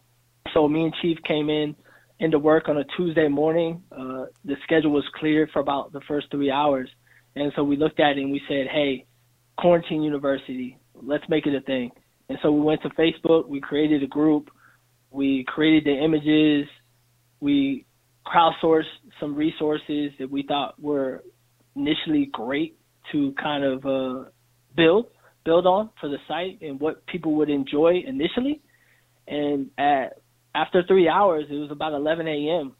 So 0.53 0.67
me 0.67 0.83
and 0.83 0.93
Chief 1.01 1.17
came 1.27 1.49
in 1.49 1.75
into 2.21 2.37
work 2.37 2.69
on 2.69 2.77
a 2.77 2.83
Tuesday 2.95 3.27
morning. 3.27 3.81
Uh, 3.91 4.25
the 4.45 4.55
schedule 4.63 4.91
was 4.91 5.03
clear 5.15 5.49
for 5.51 5.59
about 5.59 5.91
the 5.91 6.01
first 6.07 6.27
three 6.29 6.51
hours. 6.51 6.87
And 7.35 7.51
so 7.55 7.63
we 7.63 7.75
looked 7.75 7.99
at 7.99 8.11
it 8.11 8.19
and 8.19 8.31
we 8.31 8.39
said, 8.47 8.67
hey, 8.71 9.05
Quarantine 9.57 10.03
University, 10.03 10.77
let's 10.93 11.23
make 11.29 11.47
it 11.47 11.55
a 11.55 11.61
thing. 11.61 11.89
And 12.29 12.37
so 12.43 12.51
we 12.51 12.61
went 12.61 12.83
to 12.83 12.89
Facebook, 12.89 13.47
we 13.47 13.59
created 13.59 14.03
a 14.03 14.07
group, 14.07 14.51
we 15.09 15.43
created 15.47 15.83
the 15.85 16.03
images, 16.03 16.69
we 17.39 17.85
crowdsourced 18.25 18.83
some 19.19 19.35
resources 19.35 20.11
that 20.19 20.29
we 20.29 20.43
thought 20.43 20.79
were 20.79 21.23
initially 21.75 22.29
great 22.31 22.77
to 23.11 23.33
kind 23.41 23.63
of 23.63 23.85
uh, 23.85 24.29
build 24.77 25.07
build 25.43 25.65
on 25.65 25.89
for 25.99 26.07
the 26.07 26.17
site 26.27 26.61
and 26.61 26.79
what 26.79 27.03
people 27.07 27.33
would 27.33 27.49
enjoy 27.49 28.03
initially. 28.05 28.61
And 29.27 29.71
at 29.79 30.20
after 30.55 30.83
three 30.87 31.07
hours, 31.07 31.45
it 31.49 31.55
was 31.55 31.71
about 31.71 31.93
11 31.93 32.27
a.m. 32.27 32.75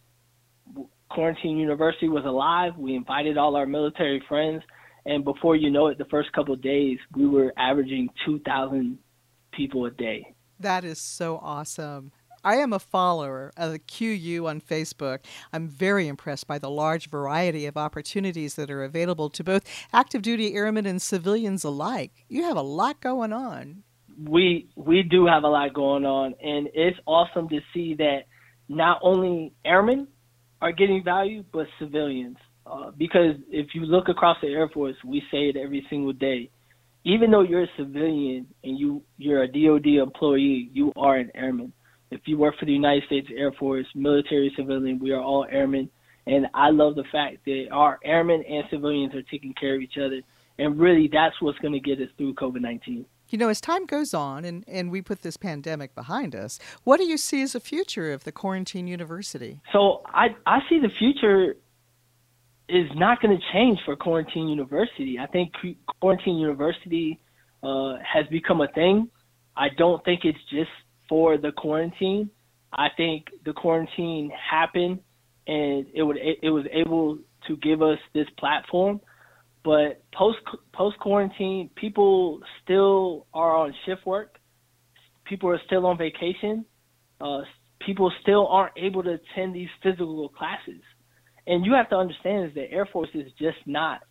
Quarantine 1.09 1.57
University 1.57 2.07
was 2.07 2.25
alive. 2.25 2.77
We 2.77 2.95
invited 2.95 3.37
all 3.37 3.55
our 3.55 3.65
military 3.65 4.23
friends, 4.27 4.63
and 5.05 5.23
before 5.23 5.55
you 5.55 5.69
know 5.69 5.87
it, 5.87 5.97
the 5.97 6.05
first 6.05 6.31
couple 6.33 6.55
days, 6.55 6.97
we 7.15 7.27
were 7.27 7.53
averaging 7.57 8.09
2,000 8.25 8.97
people 9.51 9.85
a 9.85 9.91
day. 9.91 10.33
That 10.59 10.85
is 10.85 10.99
so 10.99 11.39
awesome. 11.41 12.11
I 12.43 12.55
am 12.55 12.73
a 12.73 12.79
follower 12.79 13.51
of 13.55 13.71
the 13.71 13.79
QU 13.79 14.47
on 14.47 14.61
Facebook. 14.61 15.19
I'm 15.53 15.67
very 15.67 16.07
impressed 16.07 16.47
by 16.47 16.57
the 16.57 16.71
large 16.71 17.09
variety 17.09 17.67
of 17.67 17.77
opportunities 17.77 18.55
that 18.55 18.71
are 18.71 18.83
available 18.83 19.29
to 19.29 19.43
both 19.43 19.63
active 19.93 20.23
duty 20.23 20.55
airmen 20.55 20.87
and 20.87 21.01
civilians 21.01 21.63
alike. 21.63 22.25
You 22.27 22.43
have 22.43 22.57
a 22.57 22.63
lot 22.63 22.99
going 22.99 23.31
on. 23.31 23.83
We 24.27 24.69
we 24.75 25.03
do 25.03 25.25
have 25.25 25.43
a 25.43 25.47
lot 25.47 25.73
going 25.73 26.05
on 26.05 26.33
and 26.43 26.67
it's 26.73 26.97
awesome 27.05 27.49
to 27.49 27.59
see 27.73 27.95
that 27.95 28.19
not 28.69 28.99
only 29.01 29.53
airmen 29.65 30.07
are 30.61 30.71
getting 30.71 31.03
value 31.03 31.43
but 31.51 31.67
civilians. 31.79 32.37
Uh, 32.63 32.91
because 32.95 33.35
if 33.49 33.73
you 33.73 33.81
look 33.81 34.07
across 34.07 34.37
the 34.41 34.47
Air 34.47 34.69
Force, 34.69 34.95
we 35.03 35.19
say 35.31 35.49
it 35.49 35.57
every 35.57 35.85
single 35.89 36.13
day 36.13 36.49
even 37.03 37.31
though 37.31 37.41
you're 37.41 37.63
a 37.63 37.77
civilian 37.77 38.47
and 38.63 38.77
you 38.77 39.01
you're 39.17 39.43
a 39.43 39.47
DoD 39.47 39.87
employee, 40.01 40.69
you 40.73 40.91
are 40.95 41.17
an 41.17 41.31
airman. 41.33 41.73
If 42.11 42.21
you 42.25 42.37
work 42.37 42.55
for 42.59 42.65
the 42.65 42.73
United 42.73 43.03
States 43.05 43.27
Air 43.35 43.51
Force, 43.53 43.87
military, 43.95 44.51
civilian, 44.55 44.99
we 44.99 45.11
are 45.11 45.21
all 45.21 45.45
airmen. 45.49 45.89
And 46.27 46.45
I 46.53 46.69
love 46.69 46.95
the 46.95 47.05
fact 47.11 47.37
that 47.45 47.67
our 47.71 47.99
airmen 48.03 48.43
and 48.47 48.63
civilians 48.69 49.15
are 49.15 49.23
taking 49.23 49.53
care 49.59 49.75
of 49.75 49.81
each 49.81 49.97
other. 49.97 50.21
And 50.59 50.79
really, 50.79 51.09
that's 51.11 51.35
what's 51.41 51.57
going 51.59 51.73
to 51.73 51.79
get 51.79 51.99
us 51.99 52.09
through 52.17 52.35
COVID 52.35 52.61
19. 52.61 53.05
You 53.31 53.37
know, 53.37 53.47
as 53.47 53.61
time 53.61 53.85
goes 53.85 54.13
on 54.13 54.43
and, 54.43 54.65
and 54.67 54.91
we 54.91 55.01
put 55.01 55.21
this 55.21 55.37
pandemic 55.37 55.95
behind 55.95 56.35
us, 56.35 56.59
what 56.83 56.97
do 56.97 57.05
you 57.05 57.17
see 57.17 57.41
as 57.41 57.53
the 57.53 57.61
future 57.61 58.11
of 58.11 58.25
the 58.25 58.31
Quarantine 58.31 58.87
University? 58.87 59.61
So 59.71 60.03
I, 60.05 60.35
I 60.45 60.59
see 60.69 60.79
the 60.79 60.91
future 60.99 61.55
is 62.67 62.87
not 62.95 63.21
going 63.21 63.37
to 63.37 63.43
change 63.53 63.79
for 63.85 63.95
Quarantine 63.95 64.49
University. 64.49 65.17
I 65.17 65.27
think 65.27 65.53
Quarantine 66.01 66.37
University 66.37 67.21
uh, 67.63 67.95
has 67.99 68.27
become 68.27 68.59
a 68.59 68.67
thing. 68.67 69.09
I 69.55 69.69
don't 69.77 70.03
think 70.03 70.21
it's 70.25 70.39
just 70.49 70.69
for 71.07 71.37
the 71.37 71.53
quarantine. 71.53 72.29
I 72.73 72.87
think 72.95 73.27
the 73.45 73.53
quarantine 73.53 74.31
happened 74.31 74.99
and 75.47 75.85
it 75.93 76.03
would 76.03 76.17
it 76.17 76.49
was 76.49 76.65
able 76.71 77.17
to 77.47 77.57
give 77.57 77.81
us 77.81 77.97
this 78.13 78.27
platform. 78.37 79.01
But 79.63 80.03
post 80.13 80.39
post 80.73 80.97
quarantine, 80.99 81.69
people 81.75 82.41
still 82.63 83.27
are 83.33 83.55
on 83.55 83.73
shift 83.85 84.05
work. 84.05 84.37
People 85.25 85.49
are 85.49 85.61
still 85.65 85.85
on 85.85 85.97
vacation. 85.97 86.65
Uh, 87.19 87.41
people 87.85 88.11
still 88.21 88.47
aren't 88.47 88.73
able 88.77 89.03
to 89.03 89.11
attend 89.11 89.55
these 89.55 89.69
physical 89.83 90.29
classes 90.29 90.81
and 91.47 91.65
you 91.65 91.73
have 91.73 91.89
to 91.89 91.95
understand 91.95 92.47
is 92.47 92.55
that 92.55 92.71
Air 92.71 92.87
Force 92.91 93.09
is 93.13 93.31
just 93.39 93.57
not 93.65 94.01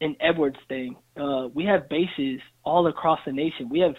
an 0.00 0.14
Edwards 0.20 0.58
thing. 0.68 0.96
Uh, 1.20 1.48
we 1.54 1.64
have 1.64 1.88
bases 1.88 2.40
all 2.64 2.86
across 2.86 3.18
the 3.24 3.32
nation. 3.32 3.68
We 3.70 3.80
have 3.80 3.94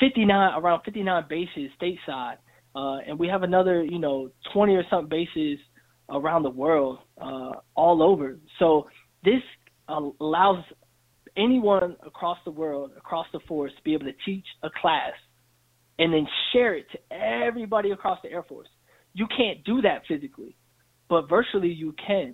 59 0.00 0.60
around 0.60 0.82
59 0.84 1.24
bases 1.28 1.70
stateside, 1.80 2.36
uh, 2.74 2.98
and 3.06 3.18
we 3.18 3.28
have 3.28 3.42
another 3.42 3.84
you 3.84 3.98
know 3.98 4.30
20 4.52 4.74
or 4.74 4.84
something 4.90 5.08
bases 5.08 5.58
around 6.10 6.42
the 6.42 6.50
world, 6.50 6.98
uh, 7.20 7.52
all 7.74 8.02
over. 8.02 8.38
So 8.58 8.88
this 9.24 9.42
allows 9.88 10.64
anyone 11.36 11.96
across 12.04 12.38
the 12.44 12.50
world, 12.50 12.92
across 12.96 13.26
the 13.32 13.40
force, 13.48 13.72
to 13.76 13.82
be 13.82 13.94
able 13.94 14.06
to 14.06 14.14
teach 14.24 14.46
a 14.62 14.68
class 14.80 15.12
and 15.98 16.12
then 16.12 16.26
share 16.52 16.74
it 16.74 16.86
to 16.92 16.98
everybody 17.14 17.90
across 17.90 18.18
the 18.22 18.30
Air 18.30 18.42
Force. 18.42 18.68
You 19.14 19.26
can't 19.36 19.62
do 19.64 19.82
that 19.82 20.02
physically 20.08 20.56
but 21.12 21.28
virtually 21.28 21.68
you 21.68 21.94
can. 22.06 22.32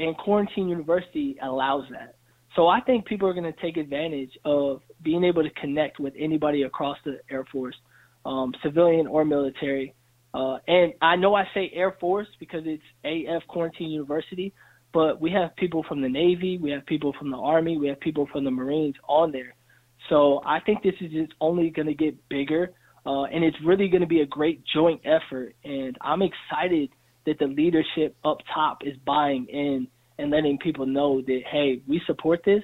And 0.00 0.16
Quarantine 0.16 0.66
University 0.66 1.36
allows 1.42 1.84
that. 1.90 2.16
So 2.56 2.68
I 2.68 2.80
think 2.80 3.04
people 3.04 3.28
are 3.28 3.34
going 3.34 3.52
to 3.52 3.60
take 3.60 3.76
advantage 3.76 4.30
of 4.46 4.80
being 5.02 5.24
able 5.24 5.42
to 5.42 5.50
connect 5.60 6.00
with 6.00 6.14
anybody 6.18 6.62
across 6.62 6.96
the 7.04 7.18
Air 7.30 7.44
Force, 7.52 7.76
um, 8.24 8.54
civilian 8.62 9.06
or 9.06 9.26
military. 9.26 9.94
Uh, 10.32 10.56
and 10.66 10.94
I 11.02 11.16
know 11.16 11.34
I 11.34 11.44
say 11.52 11.70
Air 11.74 11.98
Force 12.00 12.26
because 12.40 12.62
it's 12.64 12.82
AF 13.04 13.46
Quarantine 13.46 13.90
University, 13.90 14.54
but 14.94 15.20
we 15.20 15.30
have 15.32 15.54
people 15.56 15.84
from 15.86 16.00
the 16.00 16.08
Navy, 16.08 16.56
we 16.56 16.70
have 16.70 16.86
people 16.86 17.12
from 17.18 17.30
the 17.30 17.36
Army, 17.36 17.76
we 17.76 17.88
have 17.88 18.00
people 18.00 18.26
from 18.32 18.44
the 18.44 18.50
Marines 18.50 18.94
on 19.06 19.32
there. 19.32 19.54
So 20.08 20.40
I 20.46 20.60
think 20.60 20.82
this 20.82 20.94
is 21.00 21.10
just 21.10 21.32
only 21.40 21.68
going 21.68 21.88
to 21.88 21.94
get 21.94 22.16
bigger, 22.30 22.70
uh, 23.04 23.24
and 23.24 23.44
it's 23.44 23.56
really 23.64 23.88
going 23.88 24.00
to 24.02 24.06
be 24.06 24.22
a 24.22 24.26
great 24.26 24.62
joint 24.72 25.02
effort. 25.04 25.54
And 25.64 25.98
I'm 26.00 26.22
excited– 26.22 26.88
that 27.26 27.38
the 27.38 27.46
leadership 27.46 28.16
up 28.24 28.38
top 28.52 28.78
is 28.84 28.96
buying 29.06 29.46
in 29.46 29.88
and 30.18 30.30
letting 30.30 30.58
people 30.58 30.86
know 30.86 31.20
that 31.22 31.40
hey, 31.50 31.80
we 31.86 32.00
support 32.06 32.40
this 32.44 32.62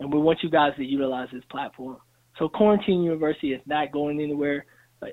and 0.00 0.12
we 0.12 0.20
want 0.20 0.38
you 0.42 0.50
guys 0.50 0.72
to 0.76 0.84
utilize 0.84 1.28
this 1.32 1.44
platform. 1.50 1.98
So 2.38 2.48
Quarantine 2.48 3.02
University 3.02 3.52
is 3.52 3.60
not 3.66 3.92
going 3.92 4.20
anywhere. 4.20 4.66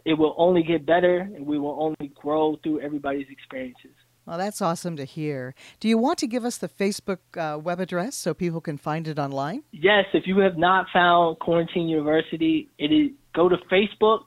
It 0.05 0.13
will 0.13 0.35
only 0.37 0.63
get 0.63 0.85
better 0.85 1.19
and 1.19 1.45
we 1.45 1.59
will 1.59 1.77
only 1.79 2.11
grow 2.15 2.57
through 2.63 2.81
everybody's 2.81 3.27
experiences. 3.29 3.91
Well, 4.25 4.37
that's 4.37 4.61
awesome 4.61 4.95
to 4.97 5.05
hear. 5.05 5.55
Do 5.79 5.87
you 5.87 5.97
want 5.97 6.19
to 6.19 6.27
give 6.27 6.45
us 6.45 6.57
the 6.57 6.69
Facebook 6.69 7.19
uh, 7.35 7.57
web 7.57 7.79
address 7.79 8.15
so 8.15 8.33
people 8.33 8.61
can 8.61 8.77
find 8.77 9.07
it 9.07 9.17
online? 9.17 9.63
Yes, 9.71 10.05
if 10.13 10.27
you 10.27 10.39
have 10.39 10.57
not 10.57 10.85
found 10.93 11.39
Quarantine 11.39 11.87
University, 11.87 12.69
it 12.77 12.91
is 12.91 13.11
go 13.33 13.49
to 13.49 13.57
Facebook, 13.71 14.25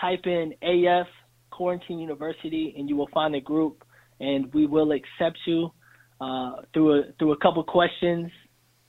type 0.00 0.26
in 0.26 0.54
AF 0.62 1.06
Quarantine 1.50 1.98
University, 1.98 2.74
and 2.76 2.88
you 2.88 2.96
will 2.96 3.08
find 3.14 3.34
a 3.34 3.40
group, 3.40 3.84
and 4.20 4.52
we 4.52 4.66
will 4.66 4.92
accept 4.92 5.38
you 5.46 5.70
uh, 6.20 6.52
through 6.74 7.00
a 7.00 7.02
through 7.18 7.32
a 7.32 7.38
couple 7.38 7.64
questions, 7.64 8.30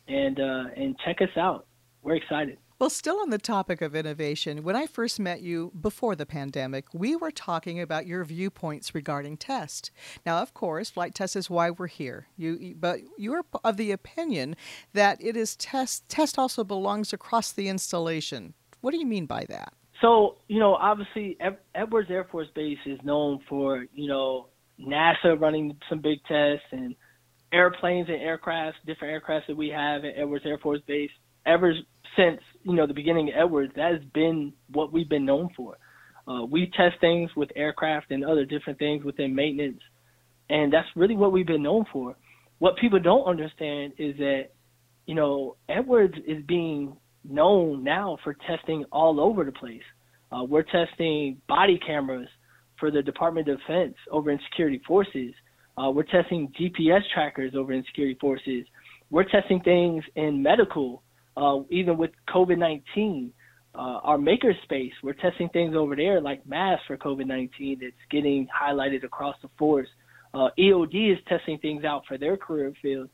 and 0.07 0.39
uh, 0.39 0.65
and 0.75 0.95
check 1.05 1.21
us 1.21 1.35
out. 1.37 1.67
We're 2.01 2.15
excited. 2.15 2.57
Well, 2.83 2.89
still 2.89 3.21
on 3.21 3.29
the 3.29 3.37
topic 3.37 3.81
of 3.81 3.95
innovation, 3.95 4.61
when 4.61 4.75
I 4.75 4.87
first 4.87 5.17
met 5.17 5.41
you 5.41 5.71
before 5.79 6.17
the 6.17 6.25
pandemic, 6.25 6.83
we 6.93 7.15
were 7.15 7.31
talking 7.31 7.79
about 7.79 8.05
your 8.05 8.25
viewpoints 8.25 8.93
regarding 8.93 9.37
test. 9.37 9.89
Now, 10.25 10.41
of 10.41 10.53
course, 10.53 10.89
flight 10.89 11.15
test 11.15 11.37
is 11.37 11.49
why 11.49 11.69
we're 11.69 11.87
here. 11.87 12.27
You, 12.35 12.75
but 12.77 12.99
you're 13.17 13.45
of 13.63 13.77
the 13.77 13.91
opinion 13.91 14.57
that 14.91 15.17
it 15.23 15.37
is 15.37 15.55
test. 15.55 16.09
Test 16.09 16.37
also 16.37 16.65
belongs 16.65 17.13
across 17.13 17.53
the 17.53 17.69
installation. 17.69 18.53
What 18.81 18.91
do 18.91 18.97
you 18.97 19.05
mean 19.05 19.27
by 19.27 19.45
that? 19.47 19.73
So, 20.01 20.39
you 20.49 20.59
know, 20.59 20.73
obviously 20.73 21.37
Edwards 21.73 22.11
Air 22.11 22.25
Force 22.25 22.49
Base 22.53 22.79
is 22.85 22.99
known 23.01 23.39
for, 23.47 23.85
you 23.93 24.09
know, 24.09 24.49
NASA 24.77 25.39
running 25.39 25.77
some 25.87 26.01
big 26.01 26.21
tests 26.25 26.65
and 26.73 26.97
airplanes 27.53 28.09
and 28.09 28.19
aircrafts, 28.19 28.73
different 28.85 29.23
aircrafts 29.23 29.47
that 29.47 29.55
we 29.55 29.69
have 29.69 30.03
at 30.03 30.15
Edwards 30.17 30.45
Air 30.45 30.57
Force 30.57 30.81
Base. 30.85 31.11
Ever 31.45 31.73
since 32.15 32.39
you 32.63 32.73
know 32.73 32.87
the 32.87 32.93
beginning 32.93 33.29
of 33.29 33.35
Edwards, 33.37 33.73
that 33.75 33.91
has 33.93 34.01
been 34.13 34.53
what 34.71 34.91
we've 34.91 35.09
been 35.09 35.25
known 35.25 35.49
for. 35.55 35.77
Uh, 36.27 36.45
we 36.45 36.71
test 36.77 36.95
things 37.01 37.29
with 37.35 37.49
aircraft 37.55 38.11
and 38.11 38.23
other 38.23 38.45
different 38.45 38.79
things 38.79 39.03
within 39.03 39.35
maintenance, 39.35 39.81
and 40.49 40.71
that's 40.71 40.87
really 40.95 41.15
what 41.15 41.31
we've 41.31 41.47
been 41.47 41.63
known 41.63 41.85
for. 41.91 42.15
What 42.59 42.77
people 42.77 42.99
don't 42.99 43.25
understand 43.25 43.93
is 43.97 44.15
that 44.17 44.49
you 45.05 45.15
know 45.15 45.57
Edwards 45.69 46.15
is 46.27 46.43
being 46.47 46.95
known 47.23 47.83
now 47.83 48.17
for 48.23 48.35
testing 48.47 48.85
all 48.91 49.19
over 49.19 49.43
the 49.43 49.51
place. 49.51 49.81
Uh, 50.31 50.43
we're 50.43 50.63
testing 50.63 51.37
body 51.47 51.79
cameras 51.85 52.27
for 52.79 52.89
the 52.89 53.01
Department 53.01 53.47
of 53.47 53.59
Defense 53.59 53.95
over 54.11 54.31
in 54.31 54.39
security 54.49 54.81
forces. 54.87 55.33
Uh, 55.77 55.89
we're 55.89 56.03
testing 56.03 56.51
GPS 56.59 57.01
trackers 57.13 57.53
over 57.55 57.73
in 57.73 57.83
security 57.85 58.17
forces. 58.19 58.65
We're 59.09 59.23
testing 59.23 59.61
things 59.61 60.03
in 60.15 60.41
medical, 60.41 61.02
uh, 61.37 61.59
even 61.69 61.97
with 61.97 62.11
COVID 62.29 62.57
19. 62.57 63.31
Uh, 63.75 63.99
our 64.03 64.17
makerspace, 64.19 64.91
we're 65.01 65.13
testing 65.13 65.49
things 65.49 65.75
over 65.75 65.95
there 65.95 66.21
like 66.21 66.45
masks 66.45 66.85
for 66.85 66.95
COVID 66.95 67.25
19 67.25 67.79
that's 67.81 67.93
getting 68.11 68.47
highlighted 68.47 69.03
across 69.03 69.35
the 69.41 69.49
force. 69.57 69.87
Uh, 70.33 70.49
EOD 70.59 71.13
is 71.13 71.19
testing 71.27 71.57
things 71.57 71.83
out 71.83 72.03
for 72.07 72.17
their 72.17 72.37
career 72.37 72.71
field. 72.81 73.09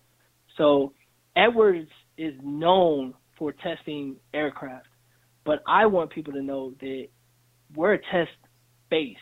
So 0.58 0.94
Edwards 1.36 1.90
is 2.18 2.34
known 2.44 3.14
for 3.38 3.54
testing 3.54 4.18
aircraft. 4.34 4.88
But 5.46 5.64
I 5.68 5.86
want 5.86 6.12
people 6.12 6.34
to 6.34 6.42
know 6.42 6.74
that 6.82 7.08
we're 7.74 7.94
a 7.94 8.00
test 8.12 8.32
base. 8.90 9.16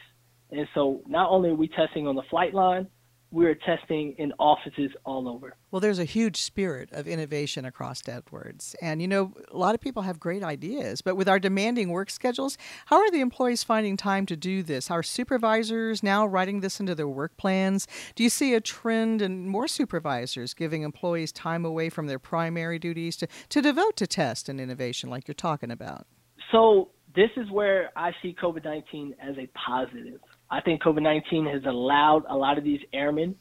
And 0.52 0.68
so 0.74 1.02
not 1.08 1.30
only 1.30 1.50
are 1.50 1.56
we 1.56 1.68
testing 1.68 2.08
on 2.08 2.16
the 2.16 2.24
flight 2.30 2.54
line, 2.54 2.88
we're 3.32 3.56
testing 3.56 4.16
in 4.18 4.32
offices 4.40 4.92
all 5.04 5.28
over. 5.28 5.56
Well, 5.72 5.82
there's 5.82 6.00
a 6.00 6.06
huge 6.06 6.38
spirit 6.38 6.90
of 6.94 7.08
innovation 7.08 7.66
across 7.66 8.02
Edwards. 8.08 8.76
And, 8.82 9.02
you 9.02 9.08
know, 9.08 9.34
a 9.52 9.58
lot 9.58 9.76
of 9.76 9.82
people 9.82 10.04
have 10.04 10.20
great 10.20 10.44
ideas, 10.44 11.02
but 11.02 11.16
with 11.16 11.28
our 11.28 11.40
demanding 11.40 11.90
work 11.90 12.10
schedules, 12.10 12.58
how 12.86 12.98
are 12.98 13.12
the 13.12 13.20
employees 13.20 13.64
finding 13.64 13.98
time 13.98 14.26
to 14.28 14.38
do 14.38 14.64
this? 14.64 14.90
Are 14.90 15.04
supervisors 15.04 16.02
now 16.02 16.26
writing 16.26 16.62
this 16.62 16.80
into 16.80 16.96
their 16.96 17.08
work 17.08 17.36
plans? 17.38 17.86
Do 18.16 18.24
you 18.24 18.30
see 18.30 18.54
a 18.54 18.62
trend 18.62 19.22
in 19.22 19.50
more 19.50 19.68
supervisors 19.68 20.54
giving 20.54 20.84
employees 20.84 21.32
time 21.32 21.66
away 21.66 21.90
from 21.90 22.08
their 22.08 22.20
primary 22.20 22.80
duties 22.80 23.18
to, 23.18 23.28
to 23.50 23.62
devote 23.62 23.98
to 23.98 24.08
test 24.08 24.48
and 24.48 24.62
innovation 24.62 25.10
like 25.10 25.28
you're 25.28 25.36
talking 25.36 25.72
about? 25.72 26.08
So, 26.52 26.90
this 27.16 27.32
is 27.36 27.50
where 27.50 27.90
I 27.96 28.12
see 28.22 28.36
COVID 28.42 28.64
19 28.64 29.16
as 29.20 29.36
a 29.38 29.50
positive. 29.58 30.20
I 30.50 30.62
think 30.62 30.82
COVID 30.82 31.02
19 31.02 31.46
has 31.48 31.64
allowed 31.66 32.24
a 32.30 32.36
lot 32.36 32.58
of 32.58 32.64
these 32.64 32.80
airmen, 32.94 33.36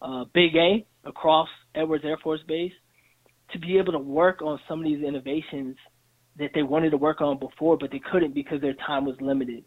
uh, 0.00 0.24
Big 0.32 0.54
A, 0.56 0.86
across 1.04 1.48
Edwards 1.74 2.04
Air 2.04 2.18
Force 2.22 2.40
Base, 2.46 2.72
to 3.52 3.58
be 3.58 3.78
able 3.78 3.92
to 3.92 3.98
work 3.98 4.42
on 4.42 4.58
some 4.68 4.78
of 4.80 4.84
these 4.84 5.02
innovations 5.04 5.76
that 6.38 6.50
they 6.54 6.62
wanted 6.62 6.90
to 6.90 6.96
work 6.96 7.20
on 7.20 7.38
before, 7.38 7.76
but 7.76 7.90
they 7.90 8.00
couldn't 8.10 8.34
because 8.34 8.60
their 8.60 8.74
time 8.86 9.04
was 9.04 9.16
limited. 9.20 9.64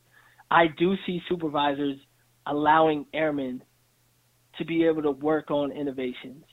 I 0.50 0.66
do 0.78 0.96
see 1.06 1.22
supervisors 1.30 1.98
allowing 2.48 3.06
airmen 3.14 3.62
to 4.58 4.66
be 4.66 4.86
able 4.86 5.02
to 5.04 5.12
work 5.12 5.52
on 5.52 5.72
innovations. 5.72 6.44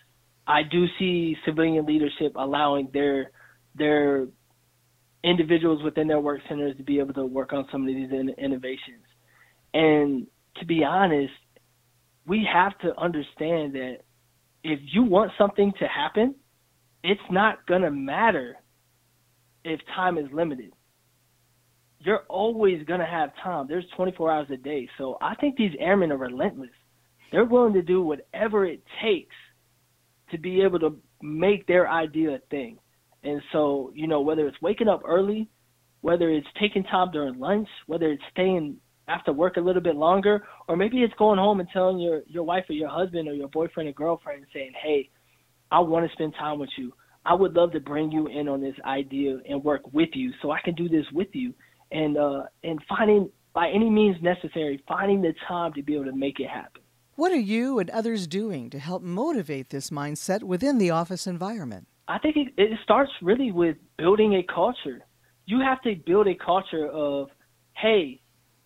I 0.47 0.63
do 0.71 0.87
see 0.99 1.37
civilian 1.45 1.87
leadership 1.87 2.33
allowing 2.37 2.89
their 2.93 3.31
their 3.75 4.27
individuals 5.25 5.83
within 5.83 6.09
their 6.09 6.21
work 6.21 6.41
centers 6.49 6.77
to 6.77 6.83
be 6.83 6.99
able 6.99 7.15
to 7.15 7.25
work 7.25 7.53
on 7.53 7.67
some 7.71 7.83
of 7.83 7.87
these 7.87 8.11
in- 8.11 8.35
innovations. 8.39 9.05
And 9.73 10.27
to 10.57 10.67
be 10.67 10.85
honest, 10.85 11.33
we 12.27 12.47
have 12.53 12.79
to 12.79 12.99
understand 12.99 13.75
that 13.75 13.99
if 14.65 14.79
you 14.93 15.03
want 15.03 15.33
something 15.37 15.73
to 15.79 15.87
happen, 15.87 16.35
it's 17.03 17.21
not 17.31 17.67
going 17.67 17.83
to 17.83 17.91
matter 17.91 18.57
if 19.65 19.81
time 19.95 20.19
is 20.19 20.27
limited. 20.33 20.73
You're 22.01 22.25
always 22.29 22.85
going 22.85 23.01
to 23.01 23.07
have 23.07 23.31
time. 23.43 23.67
There's 23.69 23.85
24 23.97 24.31
hours 24.31 24.47
a 24.53 24.57
day. 24.57 24.89
So 24.99 25.19
I 25.21 25.35
think 25.37 25.57
these 25.57 25.73
airmen 25.79 26.13
are 26.13 26.17
relentless. 26.17 26.71
They're 27.31 27.45
willing 27.45 27.75
to 27.75 27.83
do 27.83 28.03
whatever 28.03 28.67
it 28.67 28.83
takes 29.03 29.35
to 30.31 30.39
be 30.39 30.63
able 30.63 30.81
to 30.81 30.97
make 31.23 31.67
their 31.67 31.89
idea 31.89 32.35
a 32.35 32.39
thing. 32.51 32.79
And 33.23 33.41
so, 33.53 33.93
you 33.95 34.09
know, 34.09 34.21
whether 34.21 34.47
it's 34.49 34.61
waking 34.61 34.89
up 34.89 35.03
early, 35.07 35.49
whether 36.01 36.29
it's 36.29 36.47
taking 36.61 36.83
time 36.85 37.11
during 37.13 37.39
lunch, 37.39 37.69
whether 37.87 38.11
it's 38.11 38.23
staying 38.33 38.77
after 39.13 39.33
work 39.33 39.57
a 39.57 39.61
little 39.61 39.83
bit 39.83 39.97
longer, 39.97 40.45
or 40.69 40.77
maybe 40.77 40.99
it's 41.03 41.15
going 41.19 41.39
home 41.39 41.61
and 41.61 41.69
telling 41.73 41.99
your 41.99 42.23
your 42.27 42.45
wife 42.45 42.65
or 42.69 42.75
your 42.75 42.89
husband 42.89 43.29
or 43.29 43.35
your 43.35 43.49
boyfriend 43.49 43.89
or 43.89 43.93
girlfriend 43.93 44.47
saying, 44.55 44.73
"Hey, 44.83 45.11
I 45.71 45.81
want 45.81 46.07
to 46.07 46.13
spend 46.13 46.35
time 46.35 46.59
with 46.59 46.71
you. 46.77 46.93
I 47.25 47.35
would 47.35 47.55
love 47.55 47.73
to 47.73 47.81
bring 47.81 48.11
you 48.11 48.27
in 48.27 48.49
on 48.49 48.61
this 48.61 48.75
idea 48.85 49.39
and 49.49 49.63
work 49.63 49.83
with 49.93 50.11
you, 50.15 50.33
so 50.41 50.51
I 50.51 50.61
can 50.61 50.75
do 50.75 50.89
this 50.89 51.07
with 51.13 51.29
you." 51.33 51.55
And 51.91 52.17
uh, 52.17 52.45
and 52.65 52.81
finding 52.89 53.31
by 53.53 53.69
any 53.69 53.91
means 53.91 54.17
necessary, 54.23 54.83
finding 54.89 55.21
the 55.21 55.35
time 55.47 55.73
to 55.75 55.83
be 55.83 55.95
able 55.95 56.07
to 56.07 56.17
make 56.17 56.41
it 56.41 56.49
happen. 56.49 56.83
What 57.15 57.33
are 57.33 57.37
you 57.37 57.79
and 57.79 57.91
others 57.91 58.27
doing 58.27 58.71
to 58.71 58.79
help 58.79 59.03
motivate 59.03 59.69
this 59.69 59.91
mindset 59.91 60.43
within 60.43 60.79
the 60.79 60.91
office 60.91 61.27
environment? 61.27 61.87
I 62.09 62.19
think 62.19 62.37
it, 62.37 62.55
it 62.57 62.79
starts 62.83 63.13
really 63.21 63.53
with 63.53 63.77
building 63.99 64.35
a 64.35 64.43
culture. 64.43 65.05
You 65.45 65.61
have 65.61 65.83
to 65.83 65.95
build 66.07 66.27
a 66.27 66.35
culture 66.35 66.89
of, 66.89 67.29
hey, 67.77 68.22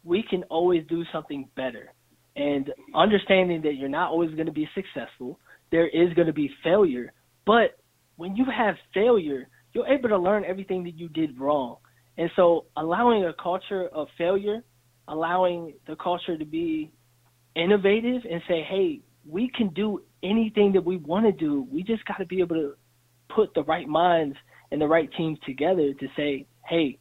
we 0.07 0.23
can 0.23 0.45
always 0.45 0.85
do 0.88 1.05
something 1.12 1.49
better. 1.57 1.92
And 2.37 2.73
understanding 2.95 3.61
that 3.62 3.75
you're 3.75 3.88
not 3.88 4.11
always 4.11 4.31
going 4.35 4.47
to 4.47 4.53
be 4.53 4.69
successful, 4.75 5.38
there 5.73 5.88
is 5.88 6.14
going 6.14 6.29
to 6.29 6.33
be 6.33 6.51
failure. 6.62 7.12
But 7.45 7.79
when 8.16 8.37
you 8.37 8.45
have 8.57 8.77
failure, 8.95 9.49
you're 9.73 9.87
able 9.87 10.09
to 10.11 10.19
learn 10.19 10.45
everything 10.45 10.85
that 10.85 10.97
you 10.97 11.09
did 11.09 11.38
wrong. 11.38 11.77
And 12.19 12.31
so 12.37 12.66
allowing 12.77 13.25
a 13.25 13.33
culture 13.42 13.88
of 13.88 14.07
failure, 14.16 14.62
allowing 15.09 15.75
the 15.87 15.97
culture 15.97 16.38
to 16.38 16.45
be 16.45 16.92
innovative 17.55 18.23
and 18.31 18.40
say, 18.49 18.62
hey, 18.69 19.01
we 19.29 19.51
can 19.55 19.69
do 19.71 20.03
anything 20.23 20.73
that 20.73 20.85
we 20.85 20.99
want 20.99 21.27
to 21.27 21.33
do. 21.33 21.66
We 21.71 21.83
just 21.83 22.05
got 22.05 22.19
to 22.19 22.27
be 22.27 22.40
able 22.40 22.57
to 22.57 22.75
put 23.35 23.53
the 23.55 23.64
right 23.64 23.88
minds 23.88 24.37
and 24.71 24.81
the 24.81 24.87
right 24.87 25.11
teams 25.16 25.38
together 25.45 25.92
to 25.95 26.07
say, 26.16 26.47
hey, 26.69 26.99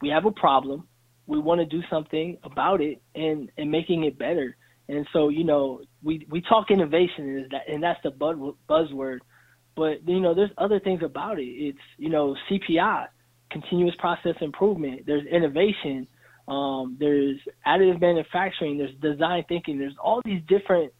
we 0.00 0.08
have 0.08 0.24
a 0.24 0.32
problem 0.32 0.86
we 1.28 1.38
want 1.38 1.60
to 1.60 1.66
do 1.66 1.82
something 1.88 2.38
about 2.42 2.80
it 2.80 3.00
and 3.14 3.52
and 3.56 3.70
making 3.70 4.04
it 4.04 4.18
better. 4.18 4.56
And 4.88 5.06
so, 5.12 5.28
you 5.28 5.44
know, 5.44 5.82
we 6.02 6.26
we 6.30 6.40
talk 6.40 6.70
innovation 6.70 7.36
and 7.36 7.50
that 7.50 7.68
and 7.68 7.82
that's 7.82 8.00
the 8.02 8.10
buzzword, 8.10 9.18
but 9.76 10.08
you 10.08 10.20
know, 10.20 10.34
there's 10.34 10.50
other 10.56 10.80
things 10.80 11.02
about 11.04 11.38
it. 11.38 11.44
It's 11.44 11.78
you 11.98 12.08
know, 12.08 12.34
CPI, 12.50 13.06
continuous 13.50 13.94
process 13.98 14.34
improvement. 14.40 15.02
There's 15.06 15.26
innovation. 15.26 16.08
Um, 16.48 16.96
there's 16.98 17.36
additive 17.66 18.00
manufacturing. 18.00 18.78
There's 18.78 18.94
design 19.02 19.44
thinking. 19.48 19.78
There's 19.78 19.96
all 20.02 20.22
these 20.24 20.40
different 20.48 20.94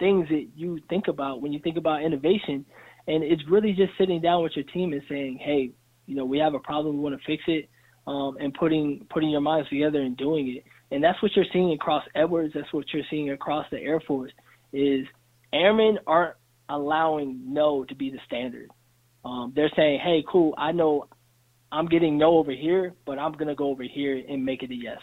things 0.00 0.28
that 0.28 0.48
you 0.56 0.80
think 0.90 1.06
about 1.06 1.40
when 1.40 1.52
you 1.52 1.60
think 1.60 1.76
about 1.76 2.02
innovation. 2.02 2.66
And 3.06 3.22
it's 3.22 3.42
really 3.48 3.72
just 3.72 3.92
sitting 3.96 4.20
down 4.20 4.42
with 4.42 4.52
your 4.56 4.64
team 4.64 4.92
and 4.92 5.02
saying, 5.08 5.38
hey, 5.40 5.70
you 6.06 6.16
know, 6.16 6.24
we 6.24 6.38
have 6.38 6.54
a 6.54 6.58
problem. 6.58 6.96
We 6.96 7.02
want 7.02 7.18
to 7.18 7.24
fix 7.24 7.44
it 7.46 7.70
um, 8.08 8.38
and 8.40 8.54
putting 8.54 9.06
putting 9.10 9.28
your 9.28 9.42
minds 9.42 9.68
together 9.68 10.00
and 10.00 10.16
doing 10.16 10.56
it. 10.56 10.64
And 10.90 11.04
that's 11.04 11.22
what 11.22 11.32
you're 11.36 11.44
seeing 11.52 11.72
across 11.72 12.02
Edwards. 12.14 12.54
That's 12.54 12.72
what 12.72 12.86
you're 12.92 13.04
seeing 13.10 13.30
across 13.30 13.66
the 13.70 13.78
Air 13.78 14.00
Force. 14.00 14.32
Is 14.72 15.04
airmen 15.52 15.98
aren't 16.06 16.34
allowing 16.70 17.40
no 17.52 17.84
to 17.84 17.94
be 17.94 18.10
the 18.10 18.18
standard. 18.26 18.70
Um, 19.24 19.52
they're 19.54 19.70
saying, 19.76 20.00
"Hey, 20.00 20.24
cool. 20.26 20.54
I 20.56 20.72
know 20.72 21.06
I'm 21.70 21.86
getting 21.86 22.16
no 22.16 22.38
over 22.38 22.52
here, 22.52 22.94
but 23.04 23.18
I'm 23.18 23.32
gonna 23.32 23.54
go 23.54 23.68
over 23.68 23.82
here 23.82 24.22
and 24.26 24.42
make 24.42 24.62
it 24.62 24.70
a 24.70 24.74
yes." 24.74 25.00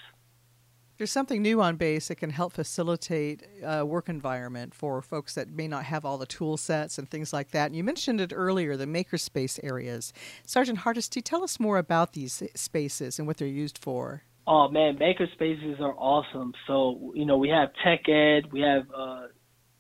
There's 0.98 1.12
something 1.12 1.42
new 1.42 1.62
on 1.62 1.76
base 1.76 2.08
that 2.08 2.16
can 2.16 2.30
help 2.30 2.54
facilitate 2.54 3.44
a 3.62 3.86
work 3.86 4.08
environment 4.08 4.74
for 4.74 5.02
folks 5.02 5.36
that 5.36 5.50
may 5.50 5.68
not 5.68 5.84
have 5.84 6.06
all 6.06 6.18
the 6.18 6.26
tool 6.26 6.56
sets 6.56 6.98
and 6.98 7.10
things 7.10 7.34
like 7.34 7.52
that. 7.52 7.66
And 7.66 7.76
you 7.76 7.84
mentioned 7.84 8.22
it 8.22 8.32
earlier, 8.34 8.78
the 8.78 8.86
makerspace 8.86 9.60
areas. 9.62 10.14
Sergeant 10.46 10.80
Hardesty, 10.80 11.22
tell 11.22 11.44
us 11.44 11.60
more 11.60 11.78
about 11.78 12.14
these 12.14 12.42
spaces 12.56 13.20
and 13.20 13.28
what 13.28 13.38
they're 13.38 13.48
used 13.48 13.78
for. 13.78 14.24
Oh 14.48 14.70
man, 14.70 14.98
makerspaces 14.98 15.82
are 15.82 15.96
awesome. 15.98 16.54
So 16.66 17.12
you 17.14 17.26
know 17.26 17.38
we 17.38 17.50
have 17.50 17.70
tech 17.84 18.08
ed, 18.08 18.52
we 18.54 18.62
have 18.62 18.84
uh, 18.96 19.28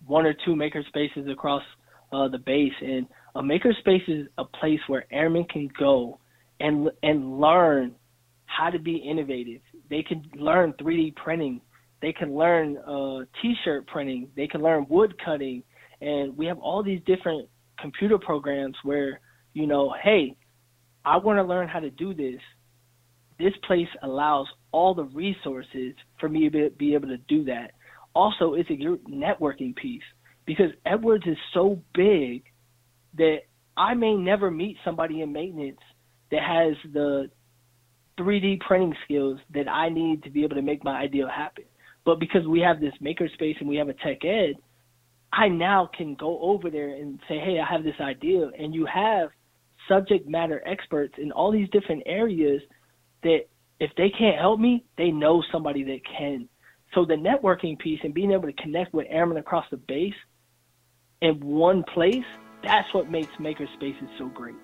one 0.05 0.25
or 0.25 0.33
two 0.33 0.55
makerspaces 0.55 1.31
across 1.31 1.63
uh, 2.11 2.27
the 2.27 2.39
base, 2.39 2.73
and 2.81 3.07
a 3.35 3.41
makerspace 3.41 4.09
is 4.09 4.27
a 4.37 4.43
place 4.43 4.79
where 4.87 5.05
airmen 5.11 5.45
can 5.45 5.69
go 5.79 6.19
and 6.59 6.89
and 7.03 7.39
learn 7.39 7.95
how 8.45 8.69
to 8.69 8.79
be 8.79 8.97
innovative 8.97 9.61
they 9.89 10.03
can 10.03 10.23
learn 10.35 10.73
3D 10.73 11.15
printing. 11.15 11.61
They 12.01 12.13
can 12.13 12.35
learn 12.35 12.77
uh, 12.77 13.25
T-shirt 13.41 13.87
printing. 13.87 14.29
They 14.35 14.47
can 14.47 14.61
learn 14.61 14.85
wood 14.89 15.15
cutting, 15.23 15.63
and 16.01 16.35
we 16.37 16.45
have 16.45 16.59
all 16.59 16.83
these 16.83 17.01
different 17.05 17.49
computer 17.79 18.17
programs 18.17 18.75
where 18.83 19.19
you 19.55 19.65
know, 19.65 19.95
hey, 20.03 20.35
I 21.03 21.17
want 21.17 21.39
to 21.39 21.43
learn 21.43 21.67
how 21.67 21.79
to 21.79 21.89
do 21.89 22.13
this. 22.13 22.39
This 23.39 23.53
place 23.65 23.87
allows 24.03 24.47
all 24.71 24.93
the 24.93 25.05
resources 25.05 25.93
for 26.19 26.29
me 26.29 26.49
to 26.49 26.69
be 26.77 26.93
able 26.93 27.07
to 27.07 27.17
do 27.17 27.45
that. 27.45 27.71
Also, 28.13 28.53
it's 28.53 28.69
a 28.69 28.73
networking 29.09 29.75
piece 29.75 30.03
because 30.45 30.71
Edwards 30.85 31.25
is 31.25 31.37
so 31.53 31.81
big 31.93 32.43
that 33.17 33.39
I 33.75 33.93
may 33.93 34.13
never 34.13 34.51
meet 34.51 34.77
somebody 34.85 35.21
in 35.21 35.33
maintenance 35.33 35.79
that 36.31 36.41
has 36.43 36.75
the 36.93 37.29
3D 38.17 38.61
printing 38.61 38.95
skills 39.03 39.39
that 39.53 39.67
I 39.67 39.89
need 39.89 40.23
to 40.23 40.29
be 40.29 40.43
able 40.43 40.55
to 40.55 40.61
make 40.61 40.83
my 40.83 40.99
ideal 40.99 41.27
happen. 41.27 41.65
But 42.05 42.19
because 42.19 42.47
we 42.47 42.59
have 42.61 42.79
this 42.79 42.93
makerspace 43.01 43.59
and 43.59 43.67
we 43.67 43.77
have 43.77 43.89
a 43.89 43.93
tech 43.93 44.23
ed, 44.23 44.55
I 45.33 45.49
now 45.49 45.89
can 45.97 46.15
go 46.15 46.39
over 46.39 46.69
there 46.69 46.89
and 46.89 47.19
say, 47.27 47.39
hey, 47.39 47.59
I 47.59 47.65
have 47.69 47.83
this 47.83 47.99
idea. 47.99 48.49
And 48.57 48.73
you 48.73 48.85
have 48.85 49.29
subject 49.87 50.27
matter 50.27 50.61
experts 50.65 51.15
in 51.17 51.31
all 51.31 51.51
these 51.51 51.69
different 51.69 52.03
areas 52.05 52.61
that 53.23 53.41
if 53.79 53.91
they 53.97 54.09
can't 54.09 54.37
help 54.37 54.59
me, 54.59 54.85
they 54.97 55.11
know 55.11 55.43
somebody 55.51 55.83
that 55.83 56.01
can. 56.17 56.47
So 56.93 57.03
the 57.03 57.15
networking 57.15 57.77
piece 57.77 57.99
and 58.03 58.13
being 58.13 58.31
able 58.31 58.47
to 58.47 58.53
connect 58.53 58.93
with 58.93 59.07
airmen 59.09 59.37
across 59.37 59.65
the 59.69 59.77
base 59.77 60.13
in 61.21 61.39
one 61.39 61.83
place, 61.83 62.23
that's 62.63 62.93
what 62.93 63.11
makes 63.11 63.31
makerspaces 63.39 64.07
so 64.17 64.27
great. 64.27 64.55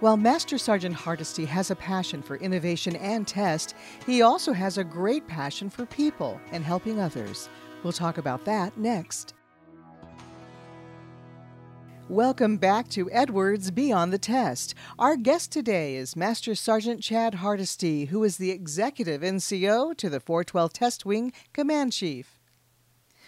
While 0.00 0.18
Master 0.18 0.58
Sergeant 0.58 0.94
Hardesty 0.94 1.46
has 1.46 1.70
a 1.70 1.74
passion 1.74 2.20
for 2.20 2.36
innovation 2.36 2.96
and 2.96 3.26
test, 3.26 3.74
he 4.04 4.20
also 4.20 4.52
has 4.52 4.76
a 4.76 4.84
great 4.84 5.26
passion 5.26 5.70
for 5.70 5.86
people 5.86 6.38
and 6.52 6.62
helping 6.62 7.00
others. 7.00 7.48
We'll 7.82 7.94
talk 7.94 8.18
about 8.18 8.44
that 8.44 8.76
next. 8.76 9.32
Welcome 12.10 12.58
back 12.58 12.88
to 12.90 13.10
Edwards 13.10 13.70
Beyond 13.70 14.12
the 14.12 14.18
Test. 14.18 14.74
Our 14.98 15.16
guest 15.16 15.50
today 15.50 15.96
is 15.96 16.14
Master 16.14 16.54
Sergeant 16.54 17.02
Chad 17.02 17.36
Hardesty, 17.36 18.04
who 18.04 18.22
is 18.22 18.36
the 18.36 18.50
Executive 18.50 19.22
NCO 19.22 19.96
to 19.96 20.10
the 20.10 20.20
412 20.20 20.74
Test 20.74 21.06
Wing 21.06 21.32
Command 21.54 21.94
Chief. 21.94 22.35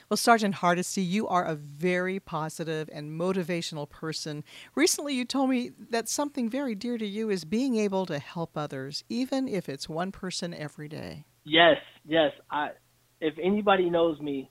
Well, 0.09 0.17
Sergeant 0.17 0.55
Hardesty, 0.55 1.03
you 1.03 1.29
are 1.29 1.45
a 1.45 1.55
very 1.55 2.19
positive 2.19 2.89
and 2.91 3.21
motivational 3.21 3.87
person. 3.87 4.43
Recently, 4.75 5.13
you 5.13 5.27
told 5.27 5.51
me 5.51 5.73
that 5.91 6.09
something 6.09 6.49
very 6.49 6.75
dear 6.75 6.97
to 6.97 7.07
you 7.07 7.29
is 7.29 7.45
being 7.45 7.77
able 7.77 8.07
to 8.07 8.19
help 8.19 8.57
others, 8.57 9.05
even 9.11 9.47
if 9.47 9.69
it's 9.69 9.87
one 9.87 10.11
person 10.11 10.55
every 10.55 10.89
day. 10.89 11.27
Yes, 11.45 11.77
yes. 12.07 12.33
I, 12.51 12.71
if 13.21 13.35
anybody 13.43 13.91
knows 13.91 14.19
me, 14.19 14.51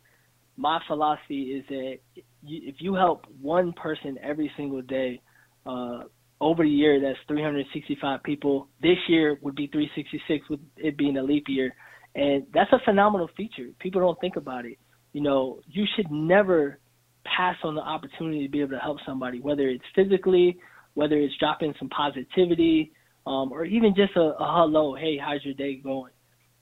my 0.58 0.80
philosophy 0.88 1.54
is 1.54 1.66
that 1.70 1.98
if 2.44 2.76
you 2.78 2.94
help 2.94 3.26
one 3.42 3.74
person 3.74 4.20
every 4.22 4.52
single 4.56 4.84
day, 4.84 5.22
uh, 5.66 6.04
over 6.40 6.62
the 6.62 6.70
year, 6.70 7.02
that's 7.02 7.18
365 7.28 8.22
people. 8.22 8.68
This 8.80 8.98
year 9.08 9.40
would 9.42 9.56
be 9.56 9.66
366 9.66 10.50
with 10.52 10.60
it 10.78 10.96
being 11.00 11.18
a 11.18 11.24
leap 11.24 11.46
year. 11.48 11.74
And 12.14 12.46
that's 12.54 12.72
a 12.74 12.80
phenomenal 12.86 13.28
feature. 13.36 13.70
People 13.80 14.02
don't 14.02 14.20
think 14.22 14.36
about 14.36 14.66
it 14.66 14.78
you 15.14 15.22
know, 15.22 15.60
you 15.68 15.86
should 15.96 16.12
never 16.12 16.80
pass 17.26 17.56
on 17.64 17.76
the 17.76 17.82
opportunity 17.82 18.46
to 18.46 18.52
be 18.52 18.62
able 18.62 18.72
to 18.72 18.80
help 18.80 18.98
somebody, 19.06 19.40
whether 19.40 19.68
it's 19.68 19.84
physically, 19.96 20.58
whether 20.94 21.18
it's 21.18 21.36
dropping 21.40 21.74
some 21.80 21.90
positivity, 21.90 22.92
um, 23.26 23.52
or 23.52 23.66
even 23.66 23.94
just 23.96 24.16
a, 24.16 24.22
a 24.22 24.36
hello, 24.40 24.96
hey, 24.96 25.18
how's 25.18 25.44
your 25.44 25.54
day 25.54 25.76
going? 25.76 26.14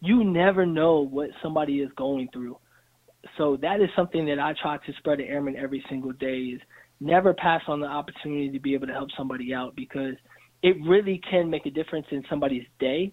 You 0.01 0.23
never 0.23 0.65
know 0.65 1.01
what 1.05 1.29
somebody 1.41 1.79
is 1.79 1.89
going 1.95 2.29
through. 2.33 2.57
So 3.37 3.57
that 3.61 3.81
is 3.81 3.89
something 3.95 4.25
that 4.25 4.39
I 4.39 4.53
try 4.61 4.77
to 4.77 4.93
spread 4.97 5.19
to 5.19 5.25
airmen 5.25 5.55
every 5.55 5.83
single 5.89 6.11
day 6.13 6.37
is 6.37 6.61
never 6.99 7.33
pass 7.33 7.61
on 7.67 7.79
the 7.79 7.87
opportunity 7.87 8.51
to 8.51 8.59
be 8.59 8.73
able 8.73 8.87
to 8.87 8.93
help 8.93 9.09
somebody 9.17 9.53
out 9.53 9.75
because 9.75 10.15
it 10.63 10.75
really 10.85 11.21
can 11.29 11.49
make 11.49 11.65
a 11.65 11.69
difference 11.69 12.07
in 12.11 12.23
somebody's 12.29 12.65
day, 12.79 13.11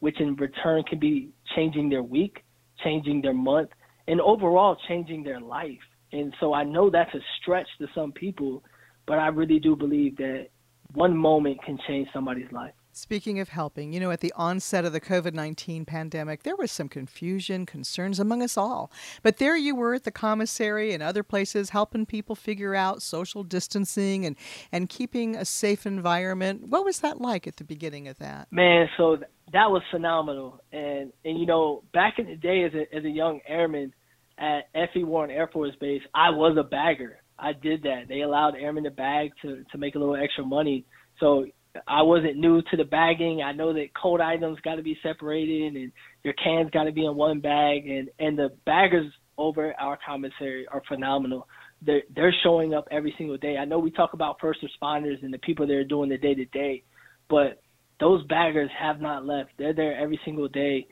which 0.00 0.20
in 0.20 0.36
return 0.36 0.82
can 0.84 0.98
be 0.98 1.30
changing 1.54 1.88
their 1.88 2.02
week, 2.02 2.44
changing 2.82 3.22
their 3.22 3.34
month, 3.34 3.70
and 4.08 4.20
overall 4.20 4.76
changing 4.88 5.22
their 5.22 5.40
life. 5.40 5.78
And 6.12 6.34
so 6.40 6.52
I 6.52 6.64
know 6.64 6.90
that's 6.90 7.14
a 7.14 7.20
stretch 7.40 7.68
to 7.78 7.86
some 7.94 8.12
people, 8.12 8.62
but 9.06 9.18
I 9.18 9.28
really 9.28 9.58
do 9.58 9.74
believe 9.76 10.16
that 10.18 10.48
one 10.94 11.16
moment 11.16 11.62
can 11.64 11.78
change 11.88 12.08
somebody's 12.12 12.50
life. 12.52 12.74
Speaking 12.94 13.40
of 13.40 13.48
helping, 13.48 13.94
you 13.94 14.00
know, 14.00 14.10
at 14.10 14.20
the 14.20 14.34
onset 14.36 14.84
of 14.84 14.92
the 14.92 15.00
COVID 15.00 15.32
19 15.32 15.86
pandemic, 15.86 16.42
there 16.42 16.56
was 16.56 16.70
some 16.70 16.90
confusion, 16.90 17.64
concerns 17.64 18.20
among 18.20 18.42
us 18.42 18.58
all. 18.58 18.92
But 19.22 19.38
there 19.38 19.56
you 19.56 19.74
were 19.74 19.94
at 19.94 20.04
the 20.04 20.10
commissary 20.10 20.92
and 20.92 21.02
other 21.02 21.22
places 21.22 21.70
helping 21.70 22.04
people 22.04 22.34
figure 22.34 22.74
out 22.74 23.00
social 23.00 23.44
distancing 23.44 24.26
and, 24.26 24.36
and 24.70 24.90
keeping 24.90 25.36
a 25.36 25.46
safe 25.46 25.86
environment. 25.86 26.68
What 26.68 26.84
was 26.84 27.00
that 27.00 27.18
like 27.18 27.46
at 27.46 27.56
the 27.56 27.64
beginning 27.64 28.08
of 28.08 28.18
that? 28.18 28.48
Man, 28.50 28.88
so 28.98 29.16
that 29.54 29.70
was 29.70 29.80
phenomenal. 29.90 30.60
And, 30.70 31.14
and 31.24 31.38
you 31.38 31.46
know, 31.46 31.84
back 31.94 32.18
in 32.18 32.26
the 32.26 32.36
day 32.36 32.64
as 32.64 32.74
a, 32.74 32.94
as 32.94 33.04
a 33.04 33.10
young 33.10 33.40
airman 33.48 33.94
at 34.36 34.68
F.E. 34.74 35.02
Warren 35.04 35.30
Air 35.30 35.48
Force 35.50 35.74
Base, 35.80 36.02
I 36.14 36.28
was 36.28 36.58
a 36.58 36.62
bagger. 36.62 37.22
I 37.38 37.54
did 37.54 37.84
that. 37.84 38.08
They 38.08 38.20
allowed 38.20 38.54
airmen 38.54 38.84
to 38.84 38.90
bag 38.90 39.30
to, 39.40 39.64
to 39.72 39.78
make 39.78 39.94
a 39.94 39.98
little 39.98 40.16
extra 40.16 40.44
money. 40.44 40.84
So 41.20 41.46
I 41.86 42.02
wasn't 42.02 42.36
new 42.36 42.60
to 42.62 42.76
the 42.76 42.84
bagging. 42.84 43.42
I 43.42 43.52
know 43.52 43.72
that 43.72 43.94
cold 44.00 44.20
items 44.20 44.58
got 44.60 44.74
to 44.76 44.82
be 44.82 44.98
separated 45.02 45.74
and 45.74 45.92
your 46.22 46.34
cans 46.34 46.70
got 46.70 46.84
to 46.84 46.92
be 46.92 47.06
in 47.06 47.16
one 47.16 47.40
bag. 47.40 47.88
And 47.88 48.10
and 48.18 48.38
the 48.38 48.50
baggers 48.66 49.10
over 49.38 49.74
our 49.80 49.98
commissary 50.04 50.66
are 50.70 50.82
phenomenal. 50.86 51.48
They're 51.80 52.02
they're 52.14 52.34
showing 52.42 52.74
up 52.74 52.86
every 52.90 53.14
single 53.16 53.38
day. 53.38 53.56
I 53.56 53.64
know 53.64 53.78
we 53.78 53.90
talk 53.90 54.12
about 54.12 54.36
first 54.40 54.60
responders 54.62 55.22
and 55.22 55.32
the 55.32 55.38
people 55.38 55.66
that 55.66 55.74
are 55.74 55.84
doing 55.84 56.10
the 56.10 56.18
day 56.18 56.34
to 56.34 56.44
day, 56.46 56.82
but 57.30 57.62
those 58.00 58.24
baggers 58.26 58.70
have 58.78 59.00
not 59.00 59.24
left. 59.24 59.50
They're 59.58 59.74
there 59.74 59.98
every 59.98 60.20
single 60.24 60.48
day, 60.48 60.86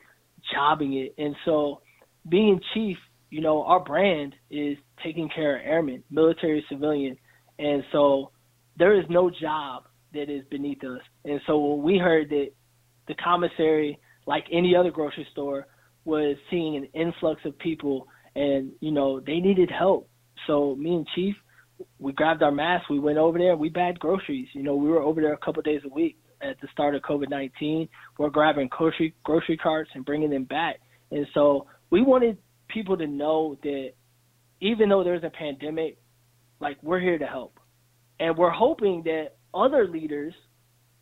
jobbing 0.53 0.93
it. 0.93 1.13
And 1.17 1.35
so, 1.45 1.81
being 2.29 2.59
chief, 2.73 2.97
you 3.29 3.41
know, 3.41 3.63
our 3.63 3.83
brand 3.83 4.33
is 4.49 4.77
taking 5.03 5.29
care 5.29 5.57
of 5.57 5.65
airmen, 5.65 6.03
military, 6.09 6.65
civilian, 6.69 7.17
and 7.59 7.83
so 7.91 8.31
there 8.77 8.97
is 8.97 9.05
no 9.09 9.29
job 9.29 9.83
that 10.13 10.29
is 10.29 10.43
beneath 10.49 10.83
us. 10.83 11.01
And 11.25 11.39
so 11.47 11.57
when 11.57 11.83
we 11.83 11.97
heard 11.97 12.29
that 12.29 12.49
the 13.07 13.15
commissary, 13.15 13.99
like 14.25 14.45
any 14.51 14.75
other 14.75 14.91
grocery 14.91 15.27
store, 15.31 15.67
was 16.05 16.35
seeing 16.49 16.75
an 16.75 16.85
influx 16.93 17.41
of 17.45 17.57
people 17.59 18.07
and, 18.35 18.71
you 18.79 18.91
know, 18.91 19.19
they 19.19 19.39
needed 19.39 19.69
help. 19.69 20.09
So 20.47 20.75
me 20.75 20.95
and 20.95 21.07
Chief, 21.15 21.35
we 21.99 22.13
grabbed 22.13 22.43
our 22.43 22.51
masks, 22.51 22.89
we 22.89 22.99
went 22.99 23.17
over 23.17 23.37
there, 23.37 23.55
we 23.55 23.69
bagged 23.69 23.99
groceries. 23.99 24.47
You 24.53 24.63
know, 24.63 24.75
we 24.75 24.89
were 24.89 25.01
over 25.01 25.21
there 25.21 25.33
a 25.33 25.37
couple 25.37 25.61
days 25.61 25.81
a 25.85 25.89
week 25.89 26.17
at 26.41 26.59
the 26.61 26.67
start 26.71 26.95
of 26.95 27.01
COVID 27.01 27.29
19. 27.29 27.87
We're 28.17 28.29
grabbing 28.29 28.69
grocery, 28.69 29.13
grocery 29.23 29.57
carts 29.57 29.91
and 29.93 30.05
bringing 30.05 30.29
them 30.29 30.45
back. 30.45 30.79
And 31.11 31.27
so 31.33 31.67
we 31.89 32.01
wanted 32.01 32.37
people 32.67 32.97
to 32.97 33.07
know 33.07 33.57
that 33.63 33.91
even 34.61 34.89
though 34.89 35.03
there's 35.03 35.23
a 35.23 35.29
pandemic, 35.29 35.97
like 36.59 36.77
we're 36.81 36.99
here 36.99 37.17
to 37.17 37.25
help. 37.25 37.59
And 38.19 38.37
we're 38.37 38.51
hoping 38.51 39.03
that 39.03 39.31
other 39.53 39.87
leaders, 39.87 40.33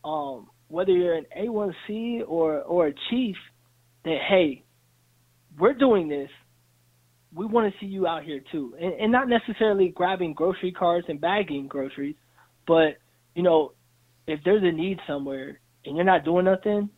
um, 0.03 0.47
whether 0.67 0.91
you're 0.91 1.15
an 1.15 1.25
A1C 1.38 2.21
or 2.27 2.62
or 2.62 2.88
a 2.88 2.93
chief, 3.09 3.35
that 4.05 4.17
hey, 4.27 4.63
we're 5.57 5.73
doing 5.73 6.07
this. 6.07 6.29
We 7.33 7.45
want 7.45 7.71
to 7.71 7.79
see 7.79 7.85
you 7.85 8.07
out 8.07 8.23
here 8.23 8.41
too, 8.51 8.75
and, 8.79 8.93
and 8.93 9.12
not 9.12 9.27
necessarily 9.27 9.89
grabbing 9.89 10.33
grocery 10.33 10.71
carts 10.71 11.07
and 11.09 11.21
bagging 11.21 11.67
groceries, 11.67 12.15
but 12.67 12.97
you 13.35 13.43
know, 13.43 13.73
if 14.27 14.39
there's 14.43 14.63
a 14.63 14.71
need 14.71 14.99
somewhere 15.07 15.59
and 15.85 15.95
you're 15.95 16.05
not 16.05 16.25
doing 16.25 16.45
nothing, 16.45 16.89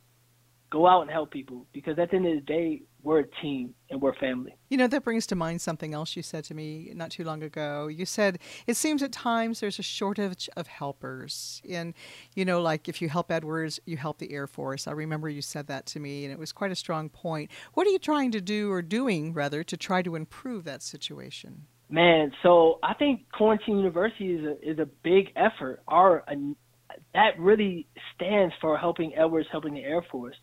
go 0.69 0.87
out 0.87 1.01
and 1.01 1.11
help 1.11 1.31
people 1.31 1.65
because 1.73 1.99
at 1.99 2.11
the 2.11 2.17
end 2.17 2.27
of 2.27 2.35
the 2.35 2.41
day, 2.41 2.81
we're 3.03 3.19
a 3.19 3.27
team 3.41 3.73
and 3.89 4.01
we're 4.01 4.13
family. 4.15 4.55
You 4.69 4.77
know, 4.77 4.87
that 4.87 5.03
brings 5.03 5.25
to 5.27 5.35
mind 5.35 5.61
something 5.61 5.93
else 5.93 6.15
you 6.15 6.23
said 6.23 6.43
to 6.45 6.53
me 6.53 6.91
not 6.93 7.11
too 7.11 7.23
long 7.23 7.43
ago. 7.43 7.87
You 7.87 8.05
said 8.05 8.39
it 8.67 8.75
seems 8.75 9.01
at 9.03 9.11
times 9.11 9.59
there's 9.59 9.79
a 9.79 9.83
shortage 9.83 10.49
of 10.55 10.67
helpers. 10.67 11.61
And, 11.69 11.93
you 12.35 12.45
know, 12.45 12.61
like 12.61 12.87
if 12.87 13.01
you 13.01 13.09
help 13.09 13.31
Edwards, 13.31 13.79
you 13.85 13.97
help 13.97 14.19
the 14.19 14.31
Air 14.31 14.47
Force. 14.47 14.87
I 14.87 14.91
remember 14.91 15.29
you 15.29 15.41
said 15.41 15.67
that 15.67 15.85
to 15.87 15.99
me, 15.99 16.25
and 16.25 16.31
it 16.31 16.39
was 16.39 16.51
quite 16.51 16.71
a 16.71 16.75
strong 16.75 17.09
point. 17.09 17.51
What 17.73 17.87
are 17.87 17.91
you 17.91 17.99
trying 17.99 18.31
to 18.31 18.41
do, 18.41 18.71
or 18.71 18.81
doing 18.81 19.33
rather, 19.33 19.63
to 19.63 19.77
try 19.77 20.01
to 20.01 20.15
improve 20.15 20.63
that 20.65 20.81
situation? 20.81 21.65
Man, 21.89 22.31
so 22.41 22.79
I 22.83 22.93
think 22.93 23.29
Quarantine 23.33 23.77
University 23.77 24.33
is 24.33 24.45
a, 24.45 24.69
is 24.71 24.79
a 24.79 24.85
big 25.03 25.31
effort. 25.35 25.81
Our 25.87 26.23
uh, 26.27 26.35
that 27.13 27.37
really 27.37 27.87
stands 28.15 28.53
for 28.61 28.77
helping 28.77 29.13
Edwards, 29.15 29.47
helping 29.51 29.73
the 29.73 29.83
Air 29.83 30.05
Force 30.09 30.35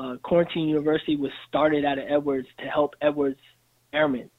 uh, 0.00 0.16
Quarantine 0.22 0.68
University 0.68 1.16
was 1.16 1.30
started 1.48 1.84
out 1.84 1.98
of 1.98 2.04
Edwards 2.08 2.48
to 2.58 2.64
help 2.64 2.94
Edwards 3.02 3.40
airmen, 3.92 4.30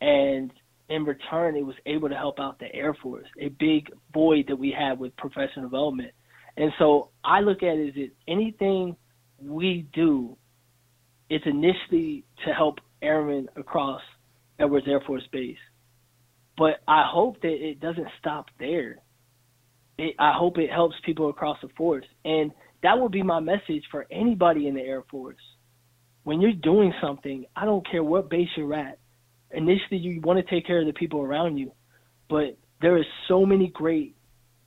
and 0.00 0.50
in 0.88 1.04
return, 1.04 1.56
it 1.56 1.64
was 1.64 1.76
able 1.86 2.08
to 2.08 2.14
help 2.14 2.38
out 2.38 2.58
the 2.58 2.74
Air 2.74 2.94
Force, 2.94 3.26
a 3.40 3.48
big 3.48 3.90
void 4.12 4.46
that 4.48 4.56
we 4.56 4.74
had 4.76 4.98
with 4.98 5.16
professional 5.16 5.64
development. 5.64 6.12
And 6.56 6.72
so 6.78 7.10
I 7.24 7.40
look 7.40 7.62
at 7.62 7.76
it 7.76 7.96
as 7.96 8.10
anything 8.28 8.96
we 9.40 9.86
do, 9.92 10.36
it's 11.30 11.44
initially 11.46 12.24
to 12.44 12.52
help 12.52 12.78
airmen 13.00 13.48
across 13.56 14.02
Edwards 14.58 14.86
Air 14.88 15.00
Force 15.06 15.26
Base. 15.32 15.56
But 16.56 16.80
I 16.86 17.08
hope 17.10 17.40
that 17.42 17.48
it 17.52 17.80
doesn't 17.80 18.08
stop 18.20 18.46
there. 18.58 18.98
It, 19.98 20.14
I 20.18 20.32
hope 20.32 20.58
it 20.58 20.70
helps 20.70 20.96
people 21.04 21.30
across 21.30 21.58
the 21.62 21.68
force. 21.76 22.06
And 22.24 22.52
that 22.84 23.00
would 23.00 23.12
be 23.12 23.22
my 23.22 23.40
message 23.40 23.82
for 23.90 24.06
anybody 24.10 24.68
in 24.68 24.74
the 24.74 24.82
Air 24.82 25.02
Force. 25.10 25.40
When 26.22 26.42
you're 26.42 26.52
doing 26.52 26.92
something, 27.02 27.46
I 27.56 27.64
don't 27.64 27.88
care 27.90 28.04
what 28.04 28.28
base 28.28 28.48
you're 28.56 28.74
at. 28.74 28.98
Initially, 29.52 29.96
you 29.96 30.20
want 30.20 30.38
to 30.38 30.54
take 30.54 30.66
care 30.66 30.80
of 30.80 30.86
the 30.86 30.92
people 30.92 31.22
around 31.22 31.56
you, 31.56 31.72
but 32.28 32.58
there 32.82 32.98
is 32.98 33.06
so 33.26 33.46
many 33.46 33.68
great 33.68 34.14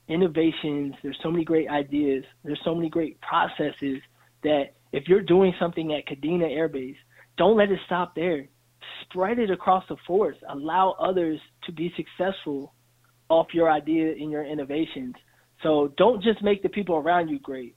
innovations, 0.08 0.94
there's 1.02 1.18
so 1.22 1.30
many 1.30 1.44
great 1.44 1.68
ideas, 1.68 2.24
there's 2.42 2.60
so 2.64 2.74
many 2.74 2.88
great 2.88 3.20
processes 3.20 4.00
that 4.42 4.74
if 4.92 5.04
you're 5.06 5.22
doing 5.22 5.54
something 5.60 5.92
at 5.92 6.06
Kadena 6.08 6.50
Air 6.50 6.68
Base, 6.68 6.96
don't 7.36 7.56
let 7.56 7.70
it 7.70 7.78
stop 7.86 8.16
there. 8.16 8.48
Spread 9.02 9.38
it 9.38 9.50
across 9.50 9.84
the 9.88 9.96
force. 10.08 10.36
Allow 10.48 10.96
others 10.98 11.38
to 11.66 11.72
be 11.72 11.92
successful 11.96 12.74
off 13.28 13.46
your 13.52 13.70
idea 13.70 14.10
and 14.10 14.30
your 14.30 14.44
innovations. 14.44 15.14
So 15.62 15.92
don't 15.96 16.20
just 16.22 16.42
make 16.42 16.62
the 16.64 16.68
people 16.68 16.96
around 16.96 17.28
you 17.28 17.38
great 17.38 17.76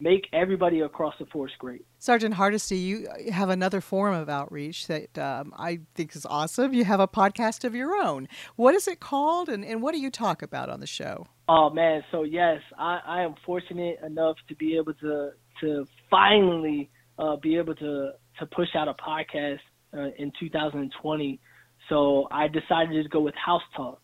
make 0.00 0.28
everybody 0.32 0.80
across 0.80 1.14
the 1.18 1.26
force 1.26 1.52
great. 1.58 1.84
Sergeant 1.98 2.34
Hardesty, 2.34 2.78
you 2.78 3.08
have 3.32 3.48
another 3.48 3.80
form 3.80 4.14
of 4.14 4.28
outreach 4.28 4.86
that 4.86 5.18
um, 5.18 5.52
I 5.56 5.80
think 5.94 6.14
is 6.14 6.26
awesome. 6.26 6.72
You 6.72 6.84
have 6.84 7.00
a 7.00 7.08
podcast 7.08 7.64
of 7.64 7.74
your 7.74 7.94
own. 7.94 8.28
What 8.56 8.74
is 8.74 8.86
it 8.86 9.00
called, 9.00 9.48
and, 9.48 9.64
and 9.64 9.82
what 9.82 9.94
do 9.94 10.00
you 10.00 10.10
talk 10.10 10.42
about 10.42 10.70
on 10.70 10.80
the 10.80 10.86
show? 10.86 11.26
Oh 11.48 11.70
man, 11.70 12.02
so 12.10 12.22
yes, 12.22 12.60
I, 12.78 13.00
I 13.06 13.22
am 13.22 13.34
fortunate 13.44 13.98
enough 14.04 14.36
to 14.48 14.54
be 14.54 14.76
able 14.76 14.94
to 14.94 15.30
to 15.60 15.86
finally 16.10 16.90
uh, 17.18 17.36
be 17.36 17.56
able 17.56 17.74
to 17.74 18.12
to 18.38 18.46
push 18.46 18.68
out 18.76 18.88
a 18.88 18.94
podcast 18.94 19.58
uh, 19.96 20.10
in 20.18 20.32
2020. 20.38 21.40
So 21.88 22.28
I 22.30 22.48
decided 22.48 23.02
to 23.02 23.08
go 23.08 23.20
with 23.20 23.34
House 23.34 23.62
Talk. 23.76 24.00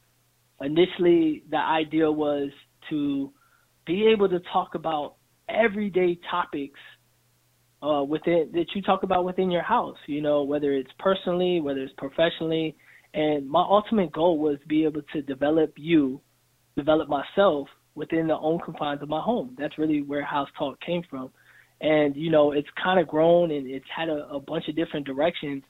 Initially, 0.60 1.44
the 1.50 1.58
idea 1.58 2.10
was 2.10 2.50
to 2.90 3.32
be 3.86 4.06
able 4.06 4.28
to 4.28 4.40
talk 4.52 4.74
about 4.74 5.16
everyday 5.48 6.18
topics 6.30 6.80
uh, 7.82 8.02
within 8.02 8.50
that 8.52 8.66
you 8.74 8.82
talk 8.82 9.02
about 9.02 9.24
within 9.24 9.50
your 9.50 9.62
house. 9.62 9.98
You 10.06 10.22
know, 10.22 10.42
whether 10.42 10.72
it's 10.72 10.90
personally, 10.98 11.60
whether 11.60 11.80
it's 11.80 11.92
professionally. 11.96 12.76
And 13.12 13.48
my 13.48 13.62
ultimate 13.62 14.10
goal 14.12 14.38
was 14.38 14.58
to 14.60 14.66
be 14.66 14.84
able 14.84 15.02
to 15.12 15.22
develop 15.22 15.74
you, 15.76 16.20
develop 16.76 17.08
myself 17.08 17.68
within 17.94 18.26
the 18.26 18.36
own 18.36 18.58
confines 18.64 19.02
of 19.02 19.08
my 19.08 19.20
home. 19.20 19.54
That's 19.56 19.78
really 19.78 20.02
where 20.02 20.24
House 20.24 20.48
Talk 20.58 20.80
came 20.80 21.02
from. 21.08 21.30
And 21.80 22.16
you 22.16 22.30
know, 22.30 22.52
it's 22.52 22.68
kind 22.82 22.98
of 22.98 23.06
grown 23.06 23.50
and 23.50 23.68
it's 23.68 23.84
had 23.94 24.08
a, 24.08 24.26
a 24.28 24.40
bunch 24.40 24.68
of 24.68 24.74
different 24.74 25.06
directions. 25.06 25.62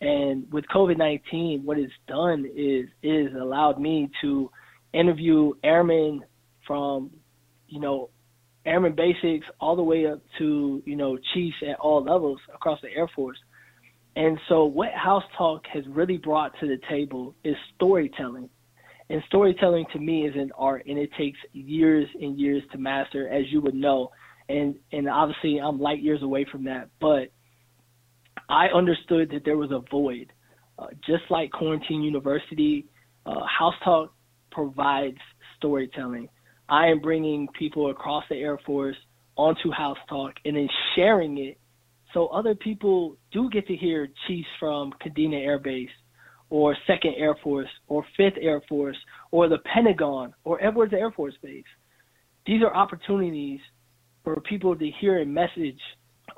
And 0.00 0.52
with 0.52 0.64
COVID 0.74 0.98
nineteen, 0.98 1.62
what 1.64 1.78
it's 1.78 1.92
done 2.06 2.44
is 2.54 2.86
is 3.02 3.34
allowed 3.34 3.80
me 3.80 4.10
to 4.20 4.50
interview 4.92 5.52
airmen 5.64 6.20
from, 6.66 7.10
you 7.68 7.80
know, 7.80 8.10
airman 8.64 8.94
basics 8.94 9.46
all 9.60 9.76
the 9.76 9.82
way 9.82 10.06
up 10.06 10.20
to 10.38 10.82
you 10.84 10.96
know 10.96 11.18
chiefs 11.34 11.56
at 11.68 11.78
all 11.78 12.02
levels 12.02 12.38
across 12.54 12.80
the 12.82 12.88
Air 12.88 13.08
Force. 13.14 13.38
And 14.14 14.38
so, 14.48 14.64
what 14.64 14.92
House 14.92 15.24
Talk 15.38 15.64
has 15.72 15.84
really 15.88 16.18
brought 16.18 16.52
to 16.60 16.66
the 16.66 16.78
table 16.88 17.34
is 17.44 17.56
storytelling. 17.74 18.50
And 19.08 19.22
storytelling 19.26 19.86
to 19.92 19.98
me 19.98 20.26
is 20.26 20.34
an 20.36 20.50
art, 20.56 20.84
and 20.86 20.98
it 20.98 21.10
takes 21.18 21.38
years 21.52 22.08
and 22.20 22.38
years 22.38 22.62
to 22.72 22.78
master, 22.78 23.28
as 23.28 23.44
you 23.50 23.60
would 23.62 23.74
know. 23.74 24.10
And 24.48 24.76
and 24.92 25.08
obviously, 25.08 25.58
I'm 25.58 25.80
light 25.80 26.02
years 26.02 26.22
away 26.22 26.46
from 26.50 26.64
that. 26.64 26.88
But 27.00 27.32
I 28.48 28.66
understood 28.66 29.30
that 29.30 29.44
there 29.44 29.56
was 29.56 29.70
a 29.70 29.80
void, 29.90 30.32
uh, 30.78 30.88
just 31.06 31.24
like 31.30 31.50
Quarantine 31.50 32.02
University. 32.02 32.86
Uh, 33.24 33.40
House 33.46 33.74
Talk 33.84 34.12
provides 34.50 35.18
storytelling. 35.56 36.28
I 36.72 36.86
am 36.86 37.00
bringing 37.00 37.48
people 37.48 37.90
across 37.90 38.24
the 38.30 38.36
Air 38.36 38.58
Force 38.64 38.96
onto 39.36 39.70
House 39.70 39.98
Talk 40.08 40.32
and 40.46 40.56
then 40.56 40.68
sharing 40.96 41.36
it 41.36 41.58
so 42.14 42.28
other 42.28 42.54
people 42.54 43.18
do 43.30 43.50
get 43.50 43.66
to 43.66 43.76
hear 43.76 44.08
chiefs 44.26 44.48
from 44.58 44.90
Kadena 45.04 45.44
Air 45.44 45.58
Base 45.58 45.90
or 46.48 46.74
2nd 46.88 47.12
Air 47.18 47.36
Force 47.44 47.68
or 47.88 48.06
5th 48.18 48.38
Air 48.40 48.62
Force 48.70 48.96
or 49.32 49.50
the 49.50 49.58
Pentagon 49.74 50.32
or 50.44 50.64
Edwards 50.64 50.94
Air 50.94 51.10
Force 51.10 51.34
Base. 51.42 51.62
These 52.46 52.62
are 52.62 52.74
opportunities 52.74 53.60
for 54.24 54.40
people 54.40 54.74
to 54.74 54.90
hear 54.98 55.20
a 55.20 55.26
message 55.26 55.80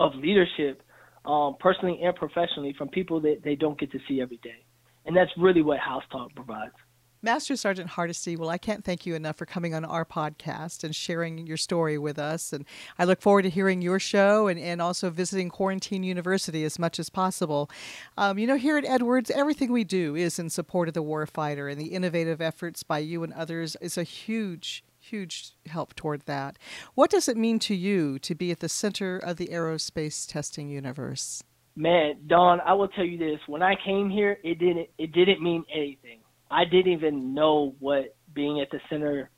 of 0.01 0.17
leadership, 0.17 0.83
um, 1.27 1.55
personally 1.61 2.01
and 2.03 2.13
professionally, 2.17 2.75
from 2.77 2.89
people 2.89 3.21
that 3.21 3.43
they 3.45 3.55
don't 3.55 3.79
get 3.79 3.93
to 3.93 4.01
see 4.09 4.21
every 4.21 4.41
day. 4.43 4.65
And 5.07 5.17
that's 5.17 5.31
really 5.39 5.63
what 5.63 5.79
House 5.79 6.03
Talk 6.11 6.35
provides. 6.35 6.75
Master 7.25 7.57
Sergeant 7.57 7.89
Hardesty, 7.89 8.37
well, 8.37 8.51
I 8.51 8.59
can't 8.59 8.85
thank 8.85 9.07
you 9.07 9.15
enough 9.15 9.37
for 9.37 9.47
coming 9.47 9.75
on 9.75 9.83
our 9.83 10.05
podcast 10.05 10.85
and 10.85 10.95
sharing 10.95 11.47
your 11.47 11.57
story 11.57 11.97
with 11.97 12.19
us. 12.19 12.53
And 12.53 12.67
I 12.99 13.05
look 13.05 13.23
forward 13.23 13.43
to 13.43 13.49
hearing 13.49 13.81
your 13.81 13.99
show 13.99 14.47
and, 14.47 14.61
and 14.61 14.83
also 14.83 15.09
visiting 15.09 15.49
Quarantine 15.49 16.03
University 16.03 16.65
as 16.65 16.79
much 16.79 16.99
as 16.99 17.09
possible. 17.09 17.71
Um, 18.19 18.39
you 18.39 18.47
know, 18.47 18.59
here 18.59 18.77
at 18.77 18.85
Edwards, 18.85 19.31
everything 19.31 19.73
we 19.73 19.85
do 19.85 20.15
is 20.15 20.39
in 20.39 20.51
support 20.51 20.87
of 20.87 20.93
the 20.93 21.03
warfighter, 21.03 21.73
and 21.73 21.81
the 21.81 21.95
innovative 21.95 22.43
efforts 22.43 22.83
by 22.83 22.99
you 22.99 23.23
and 23.23 23.33
others 23.33 23.75
is 23.81 23.97
a 23.97 24.05
huge 24.05 24.85
huge 25.01 25.53
help 25.67 25.95
toward 25.95 26.23
that. 26.23 26.59
What 26.95 27.11
does 27.11 27.29
it 27.29 27.37
mean 27.37 27.59
to 27.61 27.75
you 27.75 28.19
to 28.21 28.35
be 28.35 28.51
at 28.51 28.61
the 28.61 28.71
center 28.71 29.19
of 29.19 29.37
the 29.37 29.49
aerospace 29.49 30.27
testing 30.27 30.71
universe? 30.71 31.43
Man, 31.77 32.21
Don, 32.27 32.61
I 32.61 32.73
will 32.73 32.89
tell 32.89 33.05
you 33.05 33.19
this. 33.19 33.41
When 33.47 33.63
I 33.63 33.75
came 33.85 34.09
here, 34.09 34.39
it 34.43 34.59
didn't 34.59 34.89
it 34.99 35.13
didn't 35.13 35.43
mean 35.43 35.65
anything. 35.75 36.21
I 36.51 36.65
didn't 36.65 36.93
even 36.93 37.35
know 37.35 37.75
what 37.81 38.15
being 38.35 38.61
at 38.61 38.71
the 38.71 38.81
center 38.91 39.31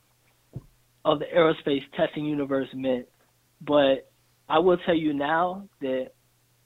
of 1.04 1.20
the 1.20 1.26
aerospace 1.26 1.82
testing 1.96 2.24
universe 2.24 2.68
meant. 2.74 3.06
But 3.60 4.10
I 4.48 4.58
will 4.58 4.76
tell 4.78 4.94
you 4.94 5.14
now 5.14 5.68
that 5.80 6.08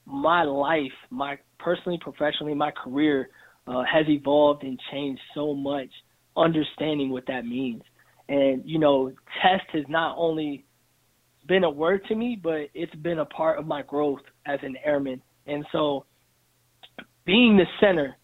my 0.06 0.42
life, 0.42 0.92
my 1.10 1.38
personally, 1.58 1.98
professionally, 2.00 2.54
my 2.54 2.70
career 2.70 3.28
uh, 3.66 3.84
has 3.84 4.06
evolved 4.08 4.64
and 4.64 4.80
changed 4.90 5.20
so 5.34 5.54
much 5.54 5.88
understanding 6.36 7.10
what 7.10 7.26
that 7.26 7.44
means. 7.44 7.82
And, 8.28 8.62
you 8.64 8.78
know, 8.78 9.12
test 9.42 9.64
has 9.72 9.84
not 9.88 10.16
only 10.16 10.64
been 11.46 11.64
a 11.64 11.70
word 11.70 12.02
to 12.08 12.14
me, 12.14 12.38
but 12.40 12.68
it's 12.74 12.94
been 12.96 13.18
a 13.18 13.24
part 13.24 13.58
of 13.58 13.66
my 13.66 13.82
growth 13.82 14.20
as 14.46 14.58
an 14.62 14.76
airman. 14.84 15.20
And 15.46 15.64
so 15.72 16.06
being 17.24 17.56
the 17.56 17.64
center 17.80 18.16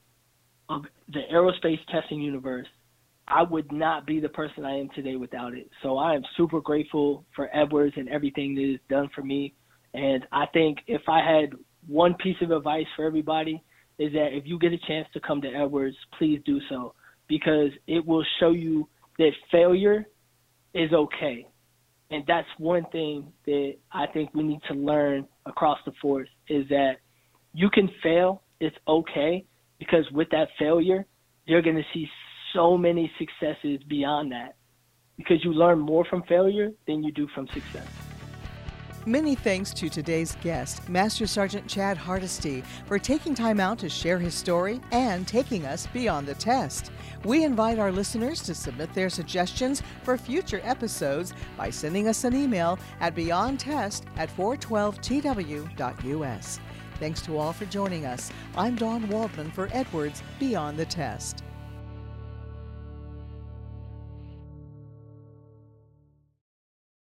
the 1.12 1.20
aerospace 1.32 1.78
testing 1.90 2.20
universe, 2.20 2.66
I 3.28 3.42
would 3.42 3.70
not 3.72 4.06
be 4.06 4.20
the 4.20 4.28
person 4.28 4.64
I 4.64 4.78
am 4.78 4.88
today 4.94 5.16
without 5.16 5.54
it. 5.54 5.68
So 5.82 5.98
I 5.98 6.14
am 6.14 6.22
super 6.36 6.60
grateful 6.60 7.24
for 7.34 7.54
Edwards 7.56 7.94
and 7.96 8.08
everything 8.08 8.54
that 8.54 8.72
is 8.74 8.80
done 8.88 9.08
for 9.14 9.22
me. 9.22 9.54
And 9.94 10.24
I 10.32 10.46
think 10.52 10.78
if 10.86 11.02
I 11.08 11.18
had 11.18 11.50
one 11.86 12.14
piece 12.14 12.36
of 12.40 12.50
advice 12.50 12.86
for 12.94 13.04
everybody 13.04 13.62
is 13.98 14.12
that 14.12 14.28
if 14.32 14.44
you 14.46 14.58
get 14.58 14.72
a 14.72 14.78
chance 14.86 15.08
to 15.14 15.20
come 15.20 15.40
to 15.40 15.48
Edwards, 15.48 15.96
please 16.18 16.40
do 16.44 16.60
so 16.68 16.94
because 17.28 17.70
it 17.86 18.04
will 18.06 18.24
show 18.38 18.50
you 18.50 18.88
that 19.18 19.30
failure 19.50 20.06
is 20.74 20.92
okay. 20.92 21.46
And 22.10 22.22
that's 22.28 22.46
one 22.58 22.84
thing 22.92 23.32
that 23.46 23.74
I 23.90 24.06
think 24.06 24.32
we 24.34 24.44
need 24.44 24.60
to 24.68 24.74
learn 24.74 25.26
across 25.46 25.78
the 25.84 25.92
force 26.00 26.28
is 26.48 26.68
that 26.68 26.96
you 27.52 27.70
can 27.70 27.90
fail, 28.02 28.42
it's 28.60 28.76
okay, 28.86 29.44
because 29.78 30.10
with 30.12 30.28
that 30.30 30.48
failure, 30.58 31.06
you're 31.44 31.62
going 31.62 31.76
to 31.76 31.84
see 31.92 32.08
so 32.54 32.76
many 32.76 33.10
successes 33.18 33.80
beyond 33.88 34.32
that 34.32 34.56
because 35.16 35.44
you 35.44 35.52
learn 35.52 35.78
more 35.78 36.04
from 36.04 36.22
failure 36.24 36.70
than 36.86 37.02
you 37.02 37.12
do 37.12 37.26
from 37.34 37.46
success. 37.48 37.88
Many 39.06 39.34
thanks 39.36 39.72
to 39.74 39.88
today's 39.88 40.36
guest, 40.42 40.88
Master 40.88 41.28
Sergeant 41.28 41.68
Chad 41.68 41.96
Hardesty, 41.96 42.64
for 42.86 42.98
taking 42.98 43.36
time 43.36 43.60
out 43.60 43.78
to 43.78 43.88
share 43.88 44.18
his 44.18 44.34
story 44.34 44.80
and 44.90 45.28
taking 45.28 45.64
us 45.64 45.86
beyond 45.86 46.26
the 46.26 46.34
test. 46.34 46.90
We 47.24 47.44
invite 47.44 47.78
our 47.78 47.92
listeners 47.92 48.42
to 48.42 48.52
submit 48.52 48.92
their 48.94 49.08
suggestions 49.08 49.80
for 50.02 50.18
future 50.18 50.60
episodes 50.64 51.34
by 51.56 51.70
sending 51.70 52.08
us 52.08 52.24
an 52.24 52.34
email 52.34 52.80
at 52.98 53.14
beyondtest 53.14 54.06
at 54.16 54.28
412tw.us. 54.36 56.60
Thanks 56.98 57.20
to 57.22 57.36
all 57.36 57.52
for 57.52 57.66
joining 57.66 58.06
us. 58.06 58.32
I'm 58.56 58.74
Don 58.74 59.08
Waldman 59.08 59.50
for 59.50 59.68
Edwards 59.72 60.22
Beyond 60.38 60.78
the 60.78 60.86
Test. 60.86 61.44